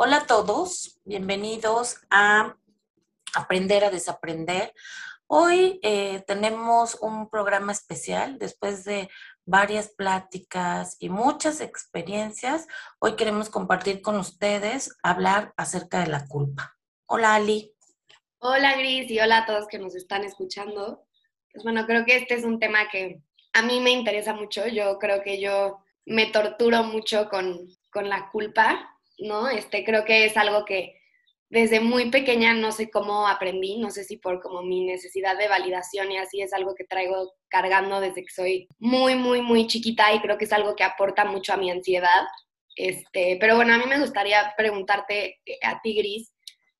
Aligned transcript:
Hola 0.00 0.18
a 0.18 0.26
todos, 0.26 1.00
bienvenidos 1.04 1.96
a 2.08 2.56
Aprender 3.34 3.82
a 3.82 3.90
Desaprender. 3.90 4.72
Hoy 5.26 5.80
eh, 5.82 6.22
tenemos 6.24 6.94
un 7.00 7.28
programa 7.28 7.72
especial 7.72 8.38
después 8.38 8.84
de 8.84 9.10
varias 9.44 9.88
pláticas 9.88 10.96
y 11.00 11.08
muchas 11.08 11.60
experiencias. 11.60 12.68
Hoy 13.00 13.16
queremos 13.16 13.50
compartir 13.50 14.00
con 14.00 14.16
ustedes, 14.18 14.96
hablar 15.02 15.52
acerca 15.56 15.98
de 15.98 16.06
la 16.06 16.28
culpa. 16.28 16.76
Hola 17.06 17.34
Ali. 17.34 17.74
Hola 18.38 18.76
Gris 18.76 19.10
y 19.10 19.18
hola 19.18 19.38
a 19.38 19.46
todos 19.46 19.66
que 19.66 19.80
nos 19.80 19.96
están 19.96 20.22
escuchando. 20.22 21.08
Pues 21.52 21.64
bueno, 21.64 21.84
creo 21.86 22.04
que 22.04 22.18
este 22.18 22.34
es 22.34 22.44
un 22.44 22.60
tema 22.60 22.88
que 22.88 23.20
a 23.52 23.62
mí 23.62 23.80
me 23.80 23.90
interesa 23.90 24.32
mucho. 24.32 24.64
Yo 24.68 24.96
creo 25.00 25.24
que 25.24 25.40
yo 25.40 25.80
me 26.06 26.26
torturo 26.26 26.84
mucho 26.84 27.28
con, 27.28 27.66
con 27.90 28.08
la 28.08 28.30
culpa 28.30 28.94
¿no? 29.18 29.48
Este, 29.48 29.84
creo 29.84 30.04
que 30.04 30.24
es 30.24 30.36
algo 30.36 30.64
que 30.64 30.98
desde 31.50 31.80
muy 31.80 32.10
pequeña 32.10 32.52
no 32.52 32.72
sé 32.72 32.90
cómo 32.90 33.26
aprendí, 33.26 33.78
no 33.78 33.90
sé 33.90 34.04
si 34.04 34.18
por 34.18 34.40
como 34.40 34.62
mi 34.62 34.84
necesidad 34.84 35.38
de 35.38 35.48
validación 35.48 36.12
y 36.12 36.18
así 36.18 36.42
es 36.42 36.52
algo 36.52 36.74
que 36.74 36.84
traigo 36.84 37.32
cargando 37.48 38.00
desde 38.00 38.22
que 38.22 38.32
soy 38.32 38.68
muy, 38.78 39.14
muy, 39.14 39.40
muy 39.40 39.66
chiquita 39.66 40.12
y 40.12 40.20
creo 40.20 40.36
que 40.36 40.44
es 40.44 40.52
algo 40.52 40.76
que 40.76 40.84
aporta 40.84 41.24
mucho 41.24 41.54
a 41.54 41.56
mi 41.56 41.70
ansiedad. 41.70 42.26
Este, 42.76 43.38
pero 43.40 43.56
bueno, 43.56 43.74
a 43.74 43.78
mí 43.78 43.84
me 43.88 43.98
gustaría 43.98 44.52
preguntarte 44.56 45.40
eh, 45.46 45.58
a 45.64 45.80
ti, 45.80 45.96
Gris, 45.96 46.32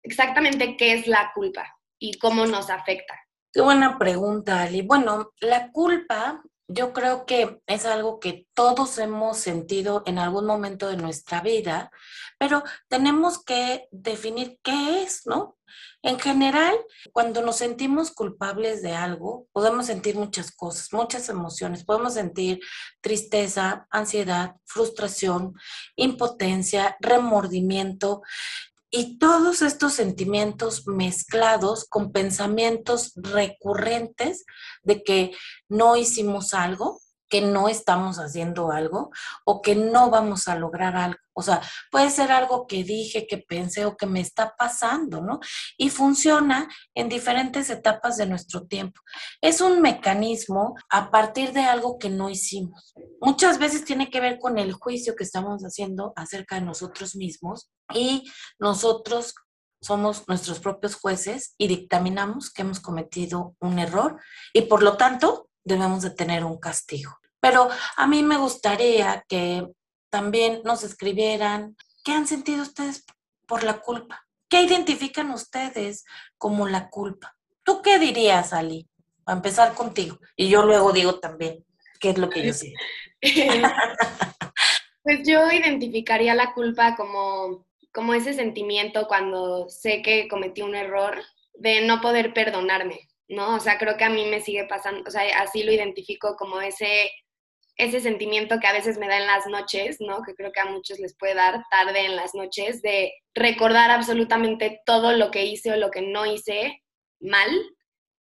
exactamente 0.03 0.77
qué 0.77 0.93
es 0.93 1.07
la 1.07 1.33
culpa 1.35 1.67
y 1.99 2.19
cómo 2.19 2.47
nos 2.47 2.71
afecta. 2.71 3.19
Qué 3.53 3.63
buena 3.63 3.99
pregunta, 3.99 4.63
Ali. 4.63 4.83
Bueno, 4.83 5.33
la 5.41 5.73
culpa 5.73 6.43
yo 6.69 6.93
creo 6.93 7.25
que 7.25 7.61
es 7.67 7.87
algo 7.87 8.21
que 8.21 8.47
todos 8.55 8.99
hemos 8.99 9.39
sentido 9.39 10.03
en 10.07 10.19
algún 10.19 10.47
momento 10.47 10.89
de 10.89 10.99
nuestra 10.99 11.41
vida, 11.41 11.91
pero 12.39 12.63
tenemos 12.89 13.43
que 13.43 13.89
definir 13.91 14.59
qué 14.63 15.03
es, 15.03 15.27
¿no? 15.27 15.57
En 16.03 16.19
general, 16.19 16.77
cuando 17.13 17.43
nos 17.43 17.57
sentimos 17.57 18.13
culpables 18.13 18.83
de 18.83 18.95
algo, 18.95 19.49
podemos 19.53 19.87
sentir 19.87 20.17
muchas 20.17 20.53
cosas, 20.53 20.93
muchas 20.93 21.29
emociones. 21.29 21.85
Podemos 21.85 22.15
sentir 22.15 22.61
tristeza, 23.01 23.87
ansiedad, 23.91 24.55
frustración, 24.65 25.55
impotencia, 25.97 26.97
remordimiento. 27.01 28.23
Y 28.91 29.19
todos 29.19 29.61
estos 29.63 29.93
sentimientos 29.95 30.87
mezclados 30.87 31.85
con 31.89 32.11
pensamientos 32.11 33.13
recurrentes 33.17 34.45
de 34.83 35.03
que 35.03 35.33
no 35.69 35.97
hicimos 35.97 36.55
algo, 36.55 37.01
que 37.29 37.41
no 37.41 37.69
estamos 37.69 38.19
haciendo 38.19 38.71
algo 38.71 39.11
o 39.45 39.63
que 39.63 39.75
no 39.75 40.11
vamos 40.11 40.49
a 40.49 40.57
lograr 40.57 40.97
algo. 40.97 41.19
O 41.35 41.43
sea, 41.43 41.63
puede 41.91 42.11
ser 42.11 42.33
algo 42.33 42.67
que 42.67 42.83
dije, 42.83 43.27
que 43.27 43.39
pensé 43.39 43.85
o 43.85 43.97
que 43.97 44.07
me 44.07 44.21
está 44.21 44.57
pasando, 44.57 45.21
¿no? 45.21 45.39
Y 45.77 45.91
funciona 45.91 46.69
en 46.95 47.09
diferentes 47.09 47.71
etapas 47.71 48.17
de 48.17 48.27
nuestro 48.27 48.67
tiempo. 48.67 49.01
Es 49.41 49.61
un 49.61 49.81
mecanismo 49.81 50.75
a 50.91 51.11
partir 51.11 51.53
de 51.53 51.61
algo 51.61 51.99
que 51.99 52.11
no 52.11 52.29
hicimos. 52.29 52.93
Muchas 53.21 53.59
veces 53.59 53.85
tiene 53.85 54.11
que 54.11 54.21
ver 54.21 54.39
con 54.41 54.59
el 54.59 54.73
juicio 54.73 55.15
que 55.15 55.25
estamos 55.25 55.63
haciendo 55.63 56.13
acerca 56.17 56.57
de 56.57 56.63
nosotros 56.63 57.15
mismos 57.15 57.71
y 57.95 58.29
nosotros 58.59 59.35
somos 59.81 60.27
nuestros 60.27 60.59
propios 60.59 60.97
jueces 60.97 61.55
y 61.57 61.69
dictaminamos 61.69 62.51
que 62.51 62.63
hemos 62.63 62.81
cometido 62.81 63.55
un 63.61 63.79
error 63.79 64.21
y 64.53 64.63
por 64.63 64.83
lo 64.83 64.97
tanto 64.97 65.48
debemos 65.65 66.03
de 66.03 66.11
tener 66.11 66.45
un 66.45 66.59
castigo. 66.59 67.19
Pero 67.41 67.69
a 67.97 68.07
mí 68.07 68.23
me 68.23 68.37
gustaría 68.37 69.25
que 69.29 69.67
también 70.11 70.63
nos 70.65 70.83
escribieran 70.83 71.77
qué 72.05 72.13
han 72.13 72.27
sentido 72.27 72.63
ustedes 72.63 73.05
por 73.47 73.63
la 73.65 73.81
culpa. 73.81 74.27
¿Qué 74.49 74.63
identifican 74.63 75.31
ustedes 75.31 76.05
como 76.39 76.69
la 76.69 76.89
culpa? 76.89 77.37
¿Tú 77.63 77.83
qué 77.83 77.99
dirías, 77.99 78.53
Ali? 78.53 78.89
A 79.27 79.33
empezar 79.33 79.75
contigo. 79.75 80.19
Y 80.37 80.49
yo 80.49 80.65
luego 80.65 80.93
digo 80.93 81.21
también 81.21 81.65
qué 82.01 82.11
es 82.11 82.19
lo 82.19 82.31
que 82.31 82.47
yo 82.47 82.53
sé. 82.53 82.73
pues 85.03 85.21
yo 85.27 85.51
identificaría 85.51 86.35
la 86.35 86.55
culpa 86.55 86.97
como, 86.97 87.67
como 87.93 88.15
ese 88.15 88.33
sentimiento 88.33 89.07
cuando 89.07 89.69
sé 89.69 90.03
que 90.03 90.29
cometí 90.29 90.63
un 90.63 90.75
error 90.75 91.23
de 91.55 91.87
no 91.87 92.01
poder 92.01 92.33
perdonarme, 92.33 93.08
¿no? 93.29 93.57
O 93.57 93.61
sea, 93.61 93.79
creo 93.79 93.97
que 93.97 94.05
a 94.05 94.11
mí 94.11 94.27
me 94.27 94.41
sigue 94.41 94.65
pasando, 94.65 95.03
o 95.07 95.11
sea, 95.11 95.23
así 95.41 95.63
lo 95.63 95.73
identifico 95.73 96.37
como 96.37 96.61
ese 96.61 97.11
ese 97.79 98.01
sentimiento 98.01 98.59
que 98.59 98.67
a 98.67 98.73
veces 98.73 98.99
me 98.99 99.07
da 99.07 99.19
en 99.19 99.27
las 99.29 99.47
noches, 99.47 99.99
¿no? 100.01 100.23
Que 100.23 100.35
creo 100.35 100.51
que 100.51 100.61
a 100.61 100.67
muchos 100.67 100.99
les 100.99 101.17
puede 101.17 101.35
dar 101.35 101.63
tarde 101.71 102.07
en 102.07 102.17
las 102.17 102.35
noches, 102.35 102.83
de 102.83 103.13
recordar 103.35 103.93
absolutamente 103.93 104.83
todo 104.85 105.13
lo 105.13 105.31
que 105.31 105.47
hice 105.47 105.73
o 105.73 105.77
lo 105.77 105.91
que 105.91 106.03
no 106.03 106.27
hice 106.27 106.83
mal 107.21 107.49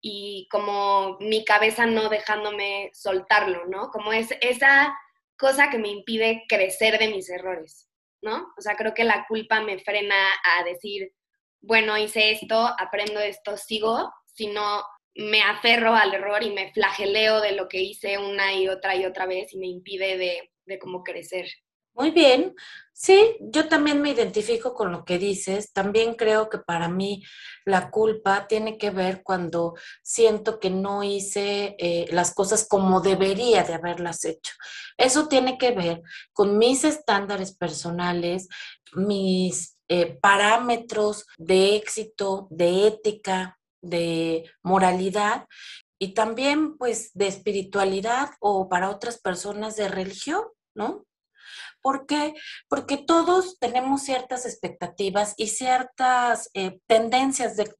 y 0.00 0.46
como 0.52 1.18
mi 1.18 1.44
cabeza 1.44 1.84
no 1.84 2.08
dejándome 2.08 2.90
soltarlo, 2.94 3.66
¿no? 3.66 3.90
Como 3.90 4.12
es 4.12 4.28
esa 4.40 4.96
cosa 5.36 5.68
que 5.68 5.78
me 5.78 5.88
impide 5.88 6.44
crecer 6.48 6.98
de 6.98 7.08
mis 7.08 7.28
errores, 7.28 7.88
¿no? 8.22 8.52
O 8.56 8.60
sea, 8.60 8.76
creo 8.76 8.94
que 8.94 9.04
la 9.04 9.26
culpa 9.26 9.60
me 9.60 9.80
frena 9.80 10.26
a 10.44 10.62
decir, 10.62 11.12
bueno, 11.60 11.98
hice 11.98 12.30
esto, 12.30 12.72
aprendo 12.78 13.18
esto, 13.18 13.56
sigo, 13.56 14.12
sino 14.34 14.82
me 15.14 15.42
aferro 15.42 15.94
al 15.94 16.14
error 16.14 16.42
y 16.42 16.50
me 16.50 16.72
flageleo 16.72 17.40
de 17.40 17.52
lo 17.52 17.68
que 17.68 17.80
hice 17.80 18.18
una 18.18 18.54
y 18.54 18.68
otra 18.68 18.94
y 18.96 19.04
otra 19.04 19.26
vez 19.26 19.52
y 19.52 19.58
me 19.58 19.66
impide 19.66 20.16
de, 20.16 20.50
de 20.66 20.78
cómo 20.78 21.02
crecer. 21.02 21.46
Muy 21.92 22.12
bien, 22.12 22.54
sí, 22.92 23.36
yo 23.40 23.68
también 23.68 24.00
me 24.00 24.10
identifico 24.10 24.74
con 24.74 24.92
lo 24.92 25.04
que 25.04 25.18
dices. 25.18 25.72
También 25.72 26.14
creo 26.14 26.48
que 26.48 26.58
para 26.58 26.88
mí 26.88 27.22
la 27.66 27.90
culpa 27.90 28.46
tiene 28.46 28.78
que 28.78 28.90
ver 28.90 29.22
cuando 29.22 29.74
siento 30.02 30.60
que 30.60 30.70
no 30.70 31.02
hice 31.02 31.76
eh, 31.78 32.06
las 32.10 32.32
cosas 32.32 32.66
como 32.68 33.00
debería 33.00 33.64
de 33.64 33.74
haberlas 33.74 34.24
hecho. 34.24 34.54
Eso 34.96 35.28
tiene 35.28 35.58
que 35.58 35.72
ver 35.72 36.00
con 36.32 36.58
mis 36.58 36.84
estándares 36.84 37.56
personales, 37.56 38.48
mis 38.94 39.76
eh, 39.88 40.16
parámetros 40.22 41.26
de 41.36 41.74
éxito, 41.76 42.46
de 42.50 42.86
ética, 42.86 43.59
de 43.82 44.50
moralidad 44.62 45.46
y 45.98 46.14
también 46.14 46.78
pues 46.78 47.10
de 47.14 47.26
espiritualidad 47.26 48.30
o 48.40 48.68
para 48.68 48.90
otras 48.90 49.20
personas 49.20 49.76
de 49.76 49.88
religión, 49.88 50.42
¿no? 50.74 51.04
¿Por? 51.82 52.06
Porque 52.68 52.96
todos 52.98 53.58
tenemos 53.58 54.02
ciertas 54.02 54.46
expectativas 54.46 55.34
y 55.36 55.48
ciertas 55.48 56.50
eh, 56.54 56.78
tendencias 56.86 57.56
de 57.56 57.74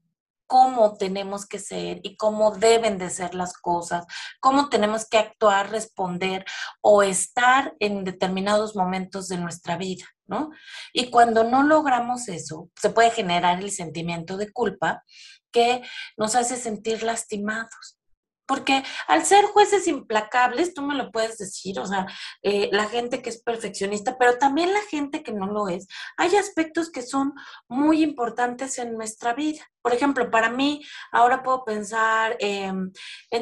cómo 0.50 0.96
tenemos 0.96 1.46
que 1.46 1.60
ser 1.60 2.00
y 2.02 2.16
cómo 2.16 2.50
deben 2.50 2.98
de 2.98 3.08
ser 3.08 3.36
las 3.36 3.52
cosas, 3.52 4.04
cómo 4.40 4.68
tenemos 4.68 5.08
que 5.08 5.16
actuar, 5.16 5.70
responder 5.70 6.44
o 6.80 7.04
estar 7.04 7.76
en 7.78 8.02
determinados 8.02 8.74
momentos 8.74 9.28
de 9.28 9.38
nuestra 9.38 9.76
vida, 9.76 10.06
¿no? 10.26 10.50
Y 10.92 11.08
cuando 11.10 11.44
no 11.44 11.62
logramos 11.62 12.26
eso, 12.26 12.68
se 12.74 12.90
puede 12.90 13.12
generar 13.12 13.60
el 13.60 13.70
sentimiento 13.70 14.36
de 14.36 14.50
culpa 14.50 15.04
que 15.50 15.82
nos 16.16 16.34
hace 16.34 16.56
sentir 16.56 17.02
lastimados. 17.02 18.00
Porque 18.50 18.82
al 19.06 19.24
ser 19.24 19.44
jueces 19.44 19.86
implacables, 19.86 20.74
tú 20.74 20.82
me 20.82 20.96
lo 20.96 21.12
puedes 21.12 21.38
decir, 21.38 21.78
o 21.78 21.86
sea, 21.86 22.08
eh, 22.42 22.68
la 22.72 22.88
gente 22.88 23.22
que 23.22 23.30
es 23.30 23.40
perfeccionista, 23.40 24.18
pero 24.18 24.38
también 24.38 24.72
la 24.72 24.82
gente 24.90 25.22
que 25.22 25.30
no 25.30 25.46
lo 25.46 25.68
es, 25.68 25.86
hay 26.16 26.34
aspectos 26.34 26.90
que 26.90 27.02
son 27.02 27.32
muy 27.68 28.02
importantes 28.02 28.76
en 28.78 28.94
nuestra 28.94 29.34
vida. 29.34 29.64
Por 29.82 29.94
ejemplo, 29.94 30.32
para 30.32 30.50
mí, 30.50 30.82
ahora 31.12 31.44
puedo 31.44 31.64
pensar 31.64 32.36
en 32.40 32.92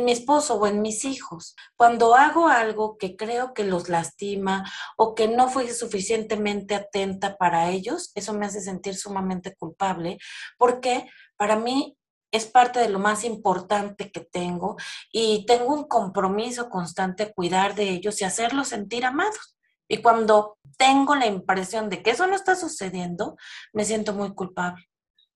mi 0.05 0.13
esposo 0.13 0.57
o 0.57 0.67
en 0.67 0.83
mis 0.83 1.07
hijos. 1.07 1.57
Cuando 1.75 2.15
hago 2.15 2.49
algo 2.49 2.99
que 2.99 3.17
creo 3.17 3.55
que 3.55 3.65
los 3.65 3.89
lastima 3.89 4.71
o 4.99 5.15
que 5.15 5.27
no 5.27 5.49
fui 5.49 5.71
suficientemente 5.71 6.75
atenta 6.75 7.39
para 7.39 7.71
ellos, 7.71 8.13
eso 8.15 8.35
me 8.35 8.45
hace 8.45 8.61
sentir 8.61 8.95
sumamente 8.95 9.57
culpable, 9.57 10.19
porque 10.59 11.09
para 11.39 11.57
mí 11.57 11.97
es 12.31 12.47
parte 12.47 12.81
de 12.81 12.91
lo 12.91 12.99
más 12.99 13.25
importante 13.25 14.11
que 14.11 14.21
tengo 14.21 14.77
y 15.11 15.47
tengo 15.47 15.73
un 15.73 15.85
compromiso 15.85 16.69
constante 16.69 17.33
cuidar 17.33 17.75
de 17.75 17.89
ellos 17.89 18.21
y 18.21 18.25
hacerlos 18.25 18.69
sentir 18.69 19.07
amados. 19.07 19.57
Y 19.89 20.03
cuando 20.03 20.59
tengo 20.77 21.15
la 21.15 21.27
impresión 21.27 21.89
de 21.89 22.03
que 22.03 22.11
eso 22.11 22.27
no 22.27 22.37
está 22.37 22.55
sucediendo, 22.55 23.37
me 23.73 23.87
siento 23.87 24.13
muy 24.13 24.35
culpable. 24.35 24.85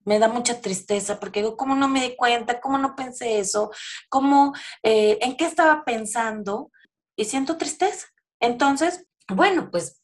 Me 0.05 0.19
da 0.19 0.29
mucha 0.29 0.61
tristeza 0.61 1.19
porque 1.19 1.41
digo, 1.41 1.57
¿cómo 1.57 1.75
no 1.75 1.89
me 1.89 2.03
di 2.03 2.17
cuenta? 2.17 2.61
¿Cómo 2.61 2.77
no 2.77 2.95
pensé 2.95 3.39
eso? 3.39 3.71
¿Cómo, 4.11 4.53
eh, 4.83 5.19
en 5.23 5.37
qué 5.37 5.47
estaba 5.47 5.85
pensando? 5.85 6.71
Y 7.17 7.25
siento 7.25 7.57
tristeza. 7.57 8.09
Entonces, 8.41 9.07
bueno, 9.29 9.71
pues 9.71 10.03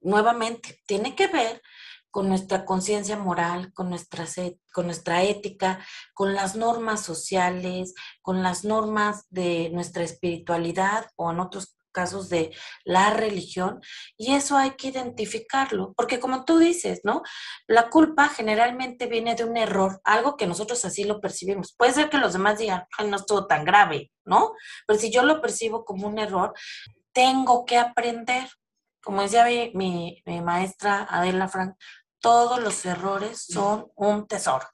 nuevamente, 0.00 0.80
tiene 0.86 1.16
que 1.16 1.26
ver 1.26 1.60
con 2.10 2.28
nuestra 2.28 2.64
conciencia 2.64 3.16
moral, 3.16 3.72
con 3.72 3.90
nuestra, 3.90 4.26
con 4.72 4.86
nuestra 4.86 5.22
ética, 5.22 5.84
con 6.14 6.34
las 6.34 6.56
normas 6.56 7.02
sociales, 7.02 7.94
con 8.22 8.42
las 8.42 8.64
normas 8.64 9.26
de 9.30 9.70
nuestra 9.72 10.02
espiritualidad 10.02 11.06
o 11.16 11.30
en 11.30 11.40
otros 11.40 11.78
casos 11.92 12.28
de 12.28 12.54
la 12.84 13.10
religión 13.10 13.80
y 14.16 14.34
eso 14.34 14.56
hay 14.56 14.72
que 14.72 14.88
identificarlo, 14.88 15.94
porque 15.96 16.20
como 16.20 16.44
tú 16.44 16.58
dices, 16.58 17.00
¿no? 17.02 17.22
La 17.66 17.90
culpa 17.90 18.28
generalmente 18.28 19.06
viene 19.06 19.34
de 19.34 19.44
un 19.44 19.56
error, 19.56 20.00
algo 20.04 20.36
que 20.36 20.46
nosotros 20.46 20.84
así 20.84 21.04
lo 21.04 21.20
percibimos. 21.20 21.74
Puede 21.76 21.92
ser 21.92 22.08
que 22.08 22.18
los 22.18 22.34
demás 22.34 22.58
digan, 22.58 22.84
no 23.04 23.16
estuvo 23.16 23.46
tan 23.46 23.64
grave, 23.64 24.12
¿no? 24.24 24.52
Pero 24.86 25.00
si 25.00 25.10
yo 25.10 25.24
lo 25.24 25.40
percibo 25.40 25.84
como 25.84 26.06
un 26.06 26.18
error, 26.18 26.52
tengo 27.12 27.64
que 27.64 27.78
aprender. 27.78 28.48
Como 29.08 29.22
decía 29.22 29.46
mi, 29.72 30.22
maestra 30.44 31.06
Adela 31.08 31.48
Frank, 31.48 31.76
todos 32.20 32.60
los 32.60 32.84
errores 32.84 33.42
son 33.42 33.90
un 33.96 34.28
tesoro. 34.28 34.66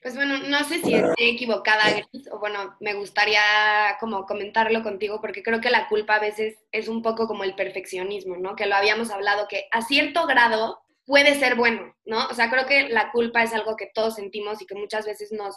Pues 0.00 0.16
bueno, 0.16 0.38
no 0.38 0.64
sé 0.64 0.80
si 0.80 0.94
estoy 0.94 1.28
equivocada, 1.28 1.90
Gris, 1.90 2.26
o 2.32 2.38
bueno, 2.38 2.78
me 2.80 2.94
gustaría 2.94 3.42
como 4.00 4.24
comentarlo 4.24 4.82
contigo, 4.82 5.20
porque 5.20 5.42
creo 5.42 5.60
que 5.60 5.68
la 5.68 5.86
culpa 5.86 6.14
a 6.14 6.18
veces 6.18 6.56
es 6.72 6.88
un 6.88 7.02
poco 7.02 7.26
como 7.26 7.44
el 7.44 7.54
perfeccionismo, 7.54 8.38
¿no? 8.38 8.56
Que 8.56 8.64
lo 8.64 8.74
habíamos 8.74 9.10
hablado, 9.10 9.48
que 9.48 9.68
a 9.70 9.82
cierto 9.82 10.26
grado 10.26 10.80
puede 11.04 11.34
ser 11.34 11.54
bueno, 11.54 11.94
¿no? 12.06 12.26
O 12.28 12.32
sea, 12.32 12.48
creo 12.48 12.64
que 12.64 12.88
la 12.88 13.12
culpa 13.12 13.42
es 13.42 13.52
algo 13.52 13.76
que 13.76 13.90
todos 13.92 14.14
sentimos 14.14 14.62
y 14.62 14.66
que 14.66 14.76
muchas 14.76 15.04
veces 15.04 15.30
nos 15.30 15.56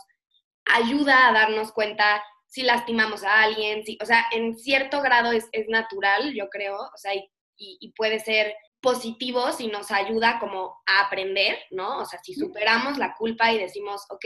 ayuda 0.66 1.30
a 1.30 1.32
darnos 1.32 1.72
cuenta 1.72 2.22
si 2.46 2.64
lastimamos 2.64 3.24
a 3.24 3.44
alguien, 3.44 3.86
si, 3.86 3.98
o 4.02 4.06
sea, 4.06 4.26
en 4.34 4.58
cierto 4.58 5.02
grado 5.02 5.32
es, 5.32 5.48
es 5.54 5.70
natural, 5.70 6.34
yo 6.34 6.50
creo, 6.50 6.76
o 6.76 6.98
sea, 6.98 7.16
y, 7.16 7.32
y 7.58 7.92
puede 7.96 8.20
ser 8.20 8.56
positivos 8.82 9.60
y 9.60 9.68
nos 9.68 9.92
ayuda 9.92 10.40
como 10.40 10.82
a 10.86 11.06
aprender, 11.06 11.58
¿no? 11.72 12.00
O 12.00 12.06
sea, 12.06 12.20
si 12.20 12.34
superamos 12.34 12.98
la 12.98 13.16
culpa 13.16 13.52
y 13.52 13.58
decimos, 13.58 14.06
ok, 14.10 14.26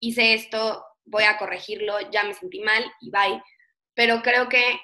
hice 0.00 0.34
esto, 0.34 0.84
voy 1.04 1.24
a 1.24 1.38
corregirlo, 1.38 1.98
ya 2.10 2.24
me 2.24 2.34
sentí 2.34 2.60
mal 2.60 2.84
y 3.00 3.10
bye. 3.10 3.42
Pero 3.94 4.22
creo 4.22 4.48
que 4.48 4.80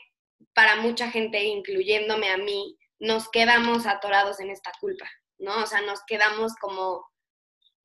para 0.55 0.77
mucha 0.77 1.11
gente, 1.11 1.45
incluyéndome 1.45 2.31
a 2.31 2.37
mí, 2.37 2.79
nos 2.99 3.29
quedamos 3.29 3.87
atorados 3.87 4.41
en 4.41 4.51
esta 4.51 4.73
culpa, 4.81 5.11
¿no? 5.39 5.63
O 5.63 5.67
sea, 5.67 5.81
nos 5.83 6.01
quedamos 6.07 6.55
como, 6.61 7.07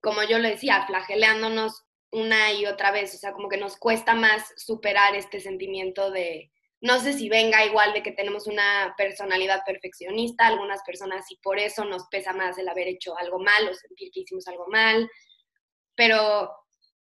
como 0.01 0.23
yo 0.23 0.39
lo 0.39 0.47
decía, 0.47 0.85
flageleándonos 0.87 1.83
una 2.11 2.51
y 2.53 2.65
otra 2.65 2.91
vez, 2.91 3.15
o 3.15 3.17
sea, 3.17 3.31
como 3.31 3.49
que 3.49 3.57
nos 3.57 3.77
cuesta 3.77 4.13
más 4.13 4.53
superar 4.57 5.15
este 5.15 5.39
sentimiento 5.39 6.11
de, 6.11 6.51
no 6.81 6.99
sé 6.99 7.13
si 7.13 7.29
venga 7.29 7.63
igual 7.63 7.93
de 7.93 8.01
que 8.01 8.11
tenemos 8.11 8.47
una 8.47 8.95
personalidad 8.97 9.63
perfeccionista, 9.65 10.47
algunas 10.47 10.81
personas 10.81 11.29
y 11.29 11.37
por 11.37 11.59
eso 11.59 11.85
nos 11.85 12.07
pesa 12.07 12.33
más 12.33 12.57
el 12.57 12.67
haber 12.67 12.87
hecho 12.87 13.17
algo 13.17 13.39
mal 13.39 13.69
o 13.69 13.73
sentir 13.73 14.11
que 14.11 14.21
hicimos 14.21 14.47
algo 14.47 14.65
mal, 14.67 15.09
pero 15.95 16.51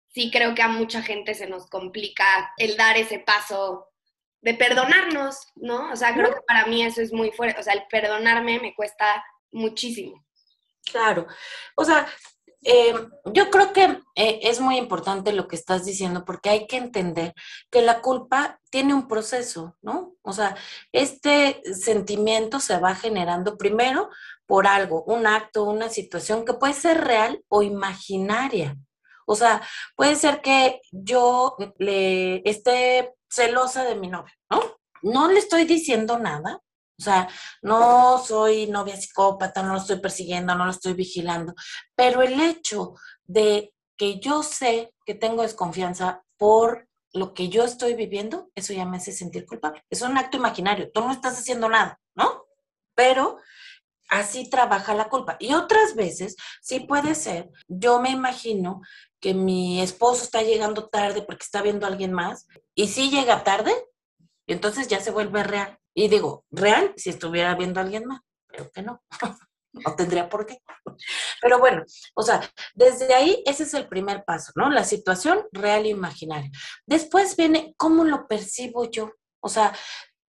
sí 0.08 0.30
creo 0.30 0.54
que 0.54 0.62
a 0.62 0.68
mucha 0.68 1.02
gente 1.02 1.34
se 1.34 1.46
nos 1.46 1.66
complica 1.68 2.52
el 2.58 2.76
dar 2.76 2.98
ese 2.98 3.20
paso 3.20 3.88
de 4.42 4.54
perdonarnos, 4.54 5.46
¿no? 5.54 5.90
O 5.90 5.96
sea, 5.96 6.14
creo 6.14 6.34
que 6.34 6.42
para 6.46 6.66
mí 6.66 6.82
eso 6.82 7.00
es 7.00 7.12
muy 7.12 7.30
fuerte, 7.30 7.58
o 7.58 7.62
sea, 7.62 7.72
el 7.72 7.84
perdonarme 7.90 8.60
me 8.60 8.74
cuesta 8.74 9.24
muchísimo. 9.50 10.26
Claro, 10.90 11.26
o 11.76 11.84
sea, 11.84 12.06
eh, 12.62 12.94
yo 13.32 13.50
creo 13.50 13.72
que 13.72 13.84
eh, 14.14 14.40
es 14.42 14.60
muy 14.60 14.76
importante 14.76 15.32
lo 15.32 15.48
que 15.48 15.56
estás 15.56 15.84
diciendo 15.84 16.24
porque 16.24 16.50
hay 16.50 16.66
que 16.66 16.76
entender 16.76 17.34
que 17.70 17.80
la 17.80 18.02
culpa 18.02 18.60
tiene 18.70 18.92
un 18.92 19.08
proceso, 19.08 19.76
¿no? 19.80 20.14
O 20.22 20.32
sea, 20.32 20.56
este 20.92 21.62
sentimiento 21.74 22.60
se 22.60 22.78
va 22.78 22.94
generando 22.94 23.56
primero 23.56 24.10
por 24.46 24.66
algo, 24.66 25.04
un 25.04 25.26
acto, 25.26 25.64
una 25.64 25.88
situación 25.88 26.44
que 26.44 26.54
puede 26.54 26.74
ser 26.74 27.02
real 27.02 27.42
o 27.48 27.62
imaginaria. 27.62 28.76
O 29.26 29.36
sea, 29.36 29.62
puede 29.96 30.16
ser 30.16 30.42
que 30.42 30.80
yo 30.90 31.56
le 31.78 32.42
esté 32.48 33.14
celosa 33.30 33.84
de 33.84 33.94
mi 33.94 34.08
novio, 34.08 34.34
¿no? 34.50 34.60
No 35.02 35.30
le 35.30 35.38
estoy 35.38 35.64
diciendo 35.64 36.18
nada, 36.18 36.60
o 37.00 37.02
sea, 37.02 37.28
no 37.62 38.22
soy 38.22 38.66
novia 38.66 38.94
psicópata, 38.94 39.62
no 39.62 39.72
lo 39.72 39.78
estoy 39.78 40.00
persiguiendo, 40.00 40.54
no 40.54 40.66
lo 40.66 40.70
estoy 40.70 40.92
vigilando, 40.92 41.54
pero 41.94 42.20
el 42.20 42.38
hecho 42.38 42.92
de 43.24 43.72
que 43.96 44.20
yo 44.20 44.42
sé 44.42 44.92
que 45.06 45.14
tengo 45.14 45.42
desconfianza 45.42 46.22
por 46.36 46.88
lo 47.14 47.32
que 47.32 47.48
yo 47.48 47.64
estoy 47.64 47.94
viviendo, 47.94 48.50
eso 48.54 48.74
ya 48.74 48.84
me 48.84 48.98
hace 48.98 49.12
sentir 49.12 49.46
culpable. 49.46 49.82
Es 49.88 50.02
un 50.02 50.16
acto 50.18 50.36
imaginario, 50.36 50.90
tú 50.92 51.00
no 51.00 51.10
estás 51.10 51.38
haciendo 51.38 51.70
nada, 51.70 51.98
¿no? 52.14 52.44
Pero 52.94 53.38
así 54.10 54.50
trabaja 54.50 54.94
la 54.94 55.08
culpa. 55.08 55.36
Y 55.40 55.54
otras 55.54 55.94
veces, 55.94 56.36
sí 56.60 56.80
puede 56.80 57.14
ser, 57.14 57.50
yo 57.66 57.98
me 58.00 58.10
imagino 58.10 58.82
que 59.20 59.32
mi 59.32 59.80
esposo 59.80 60.22
está 60.24 60.42
llegando 60.42 60.88
tarde 60.88 61.22
porque 61.22 61.44
está 61.44 61.62
viendo 61.62 61.86
a 61.86 61.88
alguien 61.88 62.12
más, 62.12 62.46
y 62.74 62.88
si 62.88 63.10
llega 63.10 63.42
tarde, 63.42 63.72
entonces 64.46 64.86
ya 64.88 65.00
se 65.00 65.10
vuelve 65.10 65.42
real. 65.44 65.79
Y 65.94 66.08
digo, 66.08 66.44
real, 66.50 66.92
si 66.96 67.10
estuviera 67.10 67.54
viendo 67.54 67.80
a 67.80 67.82
alguien 67.82 68.06
más, 68.06 68.20
pero 68.46 68.70
que 68.70 68.82
no. 68.82 69.02
no 69.72 69.94
tendría 69.94 70.28
por 70.28 70.46
qué. 70.46 70.58
Pero 71.40 71.58
bueno, 71.58 71.84
o 72.14 72.22
sea, 72.22 72.40
desde 72.74 73.14
ahí 73.14 73.42
ese 73.46 73.64
es 73.64 73.74
el 73.74 73.88
primer 73.88 74.24
paso, 74.24 74.52
¿no? 74.56 74.70
La 74.70 74.84
situación 74.84 75.46
real 75.52 75.84
e 75.84 75.90
imaginaria. 75.90 76.50
Después 76.86 77.36
viene 77.36 77.74
cómo 77.76 78.04
lo 78.04 78.26
percibo 78.26 78.90
yo. 78.90 79.12
O 79.40 79.48
sea, 79.48 79.72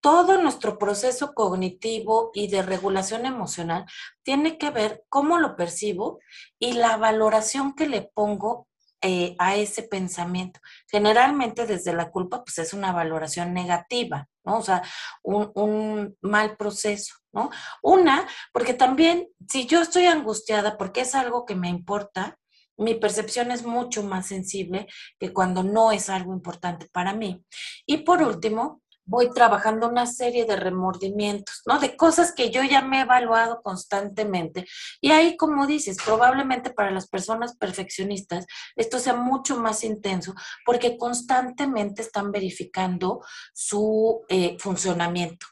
todo 0.02 0.42
nuestro 0.42 0.78
proceso 0.78 1.34
cognitivo 1.34 2.32
y 2.34 2.48
de 2.48 2.64
regulación 2.64 3.26
emocional 3.26 3.86
tiene 4.24 4.58
que 4.58 4.72
ver 4.72 5.04
cómo 5.10 5.38
lo 5.38 5.56
percibo 5.56 6.20
y 6.60 6.74
la 6.74 6.98
valoración 6.98 7.76
que 7.76 7.88
le 7.88 8.10
pongo 8.14 8.68
eh, 9.02 9.36
a 9.40 9.56
ese 9.56 9.84
pensamiento. 9.84 10.60
Generalmente 10.88 11.66
desde 11.66 11.94
la 11.94 12.12
culpa, 12.12 12.44
pues 12.44 12.60
es 12.60 12.74
una 12.74 12.92
valoración 12.92 13.54
negativa, 13.54 14.28
¿no? 14.46 14.60
O 14.60 14.62
sea, 14.62 14.84
un, 15.24 15.52
un, 15.56 16.18
mal 16.22 16.56
proceso, 16.58 17.16
¿no? 17.34 17.50
Una, 17.82 18.28
porque 18.54 18.74
también 18.74 19.28
si 19.50 19.66
yo 19.66 19.82
estoy 19.82 20.06
angustiada 20.06 20.78
porque 20.78 21.02
es 21.02 21.16
algo 21.16 21.46
que 21.46 21.56
me 21.56 21.70
importa, 21.70 22.38
mi 22.78 22.96
percepción 22.96 23.52
es 23.52 23.64
mucho 23.64 24.04
más 24.04 24.28
sensible 24.28 24.88
que 25.20 25.34
cuando 25.34 25.64
no 25.64 25.92
es 25.92 26.10
algo 26.10 26.34
importante 26.34 26.88
para 26.92 27.14
mí. 27.14 27.44
Y 27.86 27.98
por 27.98 28.22
último, 28.22 28.81
voy 29.06 29.32
trabajando 29.32 29.88
una 29.90 30.06
serie 30.06 30.46
de 30.46 30.56
remordimientos, 30.56 31.62
¿no? 31.66 31.80
De 31.80 31.98
cosas 31.98 32.34
que 32.34 32.52
yo 32.52 32.64
ya 32.64 32.82
me 32.82 33.00
he 33.00 33.02
evaluado 33.02 33.62
constantemente. 33.62 34.66
Y 35.02 35.12
ahí, 35.12 35.38
como 35.38 35.68
dices, 35.68 35.98
probablemente 36.04 36.72
para 36.72 36.92
las 36.92 37.08
personas 37.08 37.56
perfeccionistas 37.58 38.46
esto 38.76 39.00
sea 39.00 39.14
mucho 39.14 39.58
más 39.58 39.84
intenso 39.84 40.34
porque 40.66 40.98
constantemente 40.98 42.02
están 42.02 42.32
verificando 42.32 43.22
su 43.54 44.26
eh, 44.30 44.58
funcionamiento, 44.60 45.48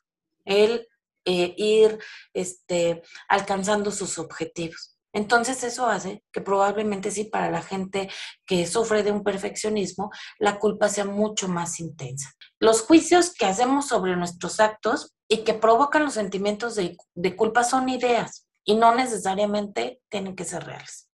el 0.46 0.88
eh, 1.26 1.54
ir 1.58 2.00
este, 2.34 3.02
alcanzando 3.28 3.92
sus 3.92 4.18
objetivos. 4.18 4.99
Entonces 5.14 5.64
eso 5.64 5.88
hace 5.88 6.24
que 6.32 6.42
probablemente 6.42 7.10
sí 7.10 7.26
para 7.26 7.50
la 7.50 7.62
gente 7.62 8.10
que 8.46 8.68
sufre 8.68 9.02
de 9.04 9.12
un 9.12 9.24
perfeccionismo, 9.24 10.12
la 10.38 10.60
culpa 10.60 10.88
sea 10.88 11.06
mucho 11.06 11.48
más 11.48 11.80
intensa. 11.80 12.32
Los 12.60 12.82
juicios 12.82 13.34
que 13.34 13.46
hacemos 13.46 13.88
sobre 13.88 14.16
nuestros 14.16 14.60
actos 14.60 15.16
y 15.28 15.44
que 15.44 15.54
provocan 15.54 16.04
los 16.04 16.14
sentimientos 16.14 16.76
de, 16.76 17.36
culpa 17.36 17.64
son 17.64 17.90
ideas 17.90 18.48
y 18.64 18.76
no 18.76 18.94
necesariamente 18.94 20.02
tienen 20.10 20.36
que 20.36 20.46
ser 20.46 20.64
reales. 20.64 21.10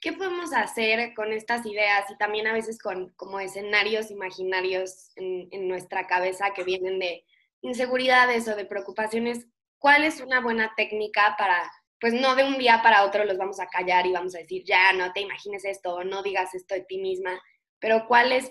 ¿Qué 0.00 0.12
podemos 0.12 0.52
hacer 0.52 1.14
con 1.14 1.32
estas 1.32 1.64
ideas 1.64 2.10
y 2.10 2.16
también 2.18 2.48
a 2.48 2.52
veces 2.52 2.78
con 2.78 3.10
como 3.14 3.38
escenarios 3.38 4.10
imaginarios 4.10 5.12
en, 5.16 5.48
en 5.52 5.68
nuestra 5.68 6.06
cabeza 6.06 6.52
que 6.54 6.64
vienen 6.64 6.98
de 6.98 7.24
inseguridades 7.62 8.48
o 8.48 8.56
de 8.56 8.64
preocupaciones? 8.64 9.46
¿Cuál 9.78 10.04
es 10.04 10.20
una 10.20 10.40
buena 10.40 10.72
técnica 10.76 11.36
para 11.38 11.70
pues 12.02 12.14
no 12.14 12.34
de 12.34 12.42
un 12.42 12.58
día 12.58 12.80
para 12.82 13.04
otro 13.04 13.24
los 13.24 13.38
vamos 13.38 13.60
a 13.60 13.68
callar 13.68 14.06
y 14.06 14.12
vamos 14.12 14.34
a 14.34 14.38
decir, 14.38 14.64
ya, 14.66 14.92
no 14.92 15.12
te 15.12 15.20
imagines 15.20 15.64
esto, 15.64 16.02
no 16.02 16.24
digas 16.24 16.52
esto 16.52 16.74
de 16.74 16.80
ti 16.80 16.98
misma, 16.98 17.40
pero 17.78 18.08
cuáles 18.08 18.50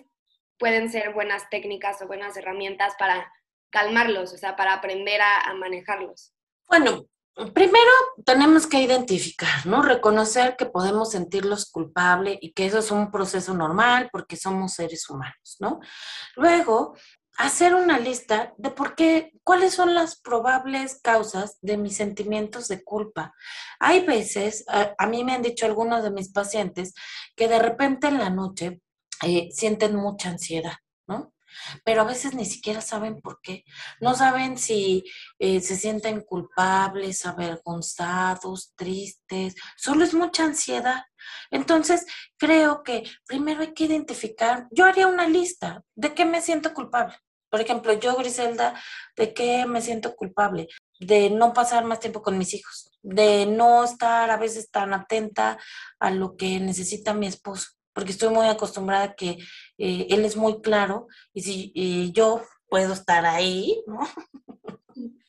pueden 0.58 0.90
ser 0.90 1.14
buenas 1.14 1.50
técnicas 1.50 2.02
o 2.02 2.08
buenas 2.08 2.38
herramientas 2.38 2.94
para 2.98 3.30
calmarlos, 3.70 4.32
o 4.32 4.38
sea, 4.38 4.56
para 4.56 4.76
aprender 4.76 5.20
a, 5.22 5.54
manejarlos. 5.56 6.34
Bueno, 6.68 7.06
Primero 7.54 7.92
tenemos 8.26 8.68
que 8.68 8.82
identificar, 8.82 9.66
¿no? 9.66 9.82
Reconocer 9.82 10.58
que 10.58 10.66
podemos 10.66 11.12
sentirlos 11.12 11.72
culpables 11.72 12.38
y 12.42 12.52
que 12.52 12.66
eso 12.66 12.80
es 12.80 12.92
un 12.92 13.10
proceso 13.10 13.54
normal 13.54 14.10
porque 14.12 14.36
somos 14.36 14.74
seres 14.74 15.10
humanos, 15.10 15.56
¿no? 15.62 15.80
Luego, 16.36 16.94
hacer 17.38 17.74
una 17.74 17.98
lista 17.98 18.54
de 18.58 18.70
por 18.72 18.96
qué, 18.96 19.32
cuáles 19.44 19.74
son 19.74 19.94
las 19.94 20.20
probables 20.20 21.00
causas 21.02 21.58
de 21.62 21.78
mis 21.78 21.96
sentimientos 21.96 22.68
de 22.68 22.84
culpa. 22.84 23.34
Hay 23.80 24.06
veces, 24.06 24.66
a, 24.68 25.08
mí 25.08 25.24
me 25.24 25.34
han 25.34 25.42
dicho 25.42 25.66
algunos 25.66 26.04
de 26.04 26.12
mis 26.12 26.32
pacientes 26.32 26.94
que 27.36 27.48
de 27.48 27.60
repente 27.60 28.08
en 28.08 28.20
la 28.20 28.30
noche 28.30 28.82
eh, 29.24 29.50
sienten 29.52 29.96
mucha 29.96 30.30
ansiedad. 30.30 30.76
Pero 31.84 32.02
a 32.02 32.06
veces 32.06 32.34
ni 32.34 32.46
siquiera 32.46 32.82
saben 32.82 33.22
por 33.22 33.42
qué. 33.42 33.64
No 34.00 34.16
saben 34.16 34.58
si 34.58 35.04
eh, 35.40 35.62
se 35.62 35.76
sienten 35.76 36.22
culpables, 36.22 37.26
avergonzados, 37.26 38.74
tristes. 38.76 39.56
Solo 39.78 40.04
es 40.04 40.14
mucha 40.14 40.44
ansiedad. 40.44 41.04
Entonces, 41.52 42.06
creo 42.38 42.84
que 42.84 43.04
primero 43.28 43.62
hay 43.62 43.74
que 43.74 43.86
identificar, 43.86 44.68
yo 44.72 44.86
haría 44.86 45.08
una 45.08 45.28
lista 45.28 45.84
de 45.96 46.14
qué 46.14 46.26
me 46.26 46.42
siento 46.42 46.74
culpable. 46.74 47.16
Por 47.52 47.60
ejemplo, 47.60 47.92
yo, 47.94 48.16
Griselda, 48.16 48.82
¿de 49.18 49.34
qué 49.34 49.66
me 49.66 49.82
siento 49.82 50.16
culpable? 50.16 50.70
De 51.00 51.30
no 51.30 51.52
pasar 51.52 51.84
más 51.84 52.00
tiempo 52.00 52.22
con 52.22 52.38
mis 52.38 52.54
hijos, 52.54 52.98
de 53.02 53.46
no 53.46 53.84
estar 53.84 54.32
a 54.32 54.38
veces 54.38 54.72
tan 54.72 54.94
atenta 54.94 55.60
a 56.00 56.12
lo 56.12 56.38
que 56.38 56.62
necesita 56.62 57.14
mi 57.14 57.28
esposo, 57.28 57.72
porque 57.94 58.12
estoy 58.12 58.30
muy 58.30 58.48
acostumbrada 58.48 59.04
a 59.04 59.16
que 59.16 59.38
eh, 59.78 60.08
él 60.10 60.26
es 60.26 60.36
muy 60.36 60.62
claro 60.62 61.08
y 61.34 61.42
si 61.42 61.72
y 61.74 62.12
yo 62.12 62.42
puedo 62.68 62.94
estar 62.94 63.26
ahí, 63.26 63.84
¿no? 63.86 64.00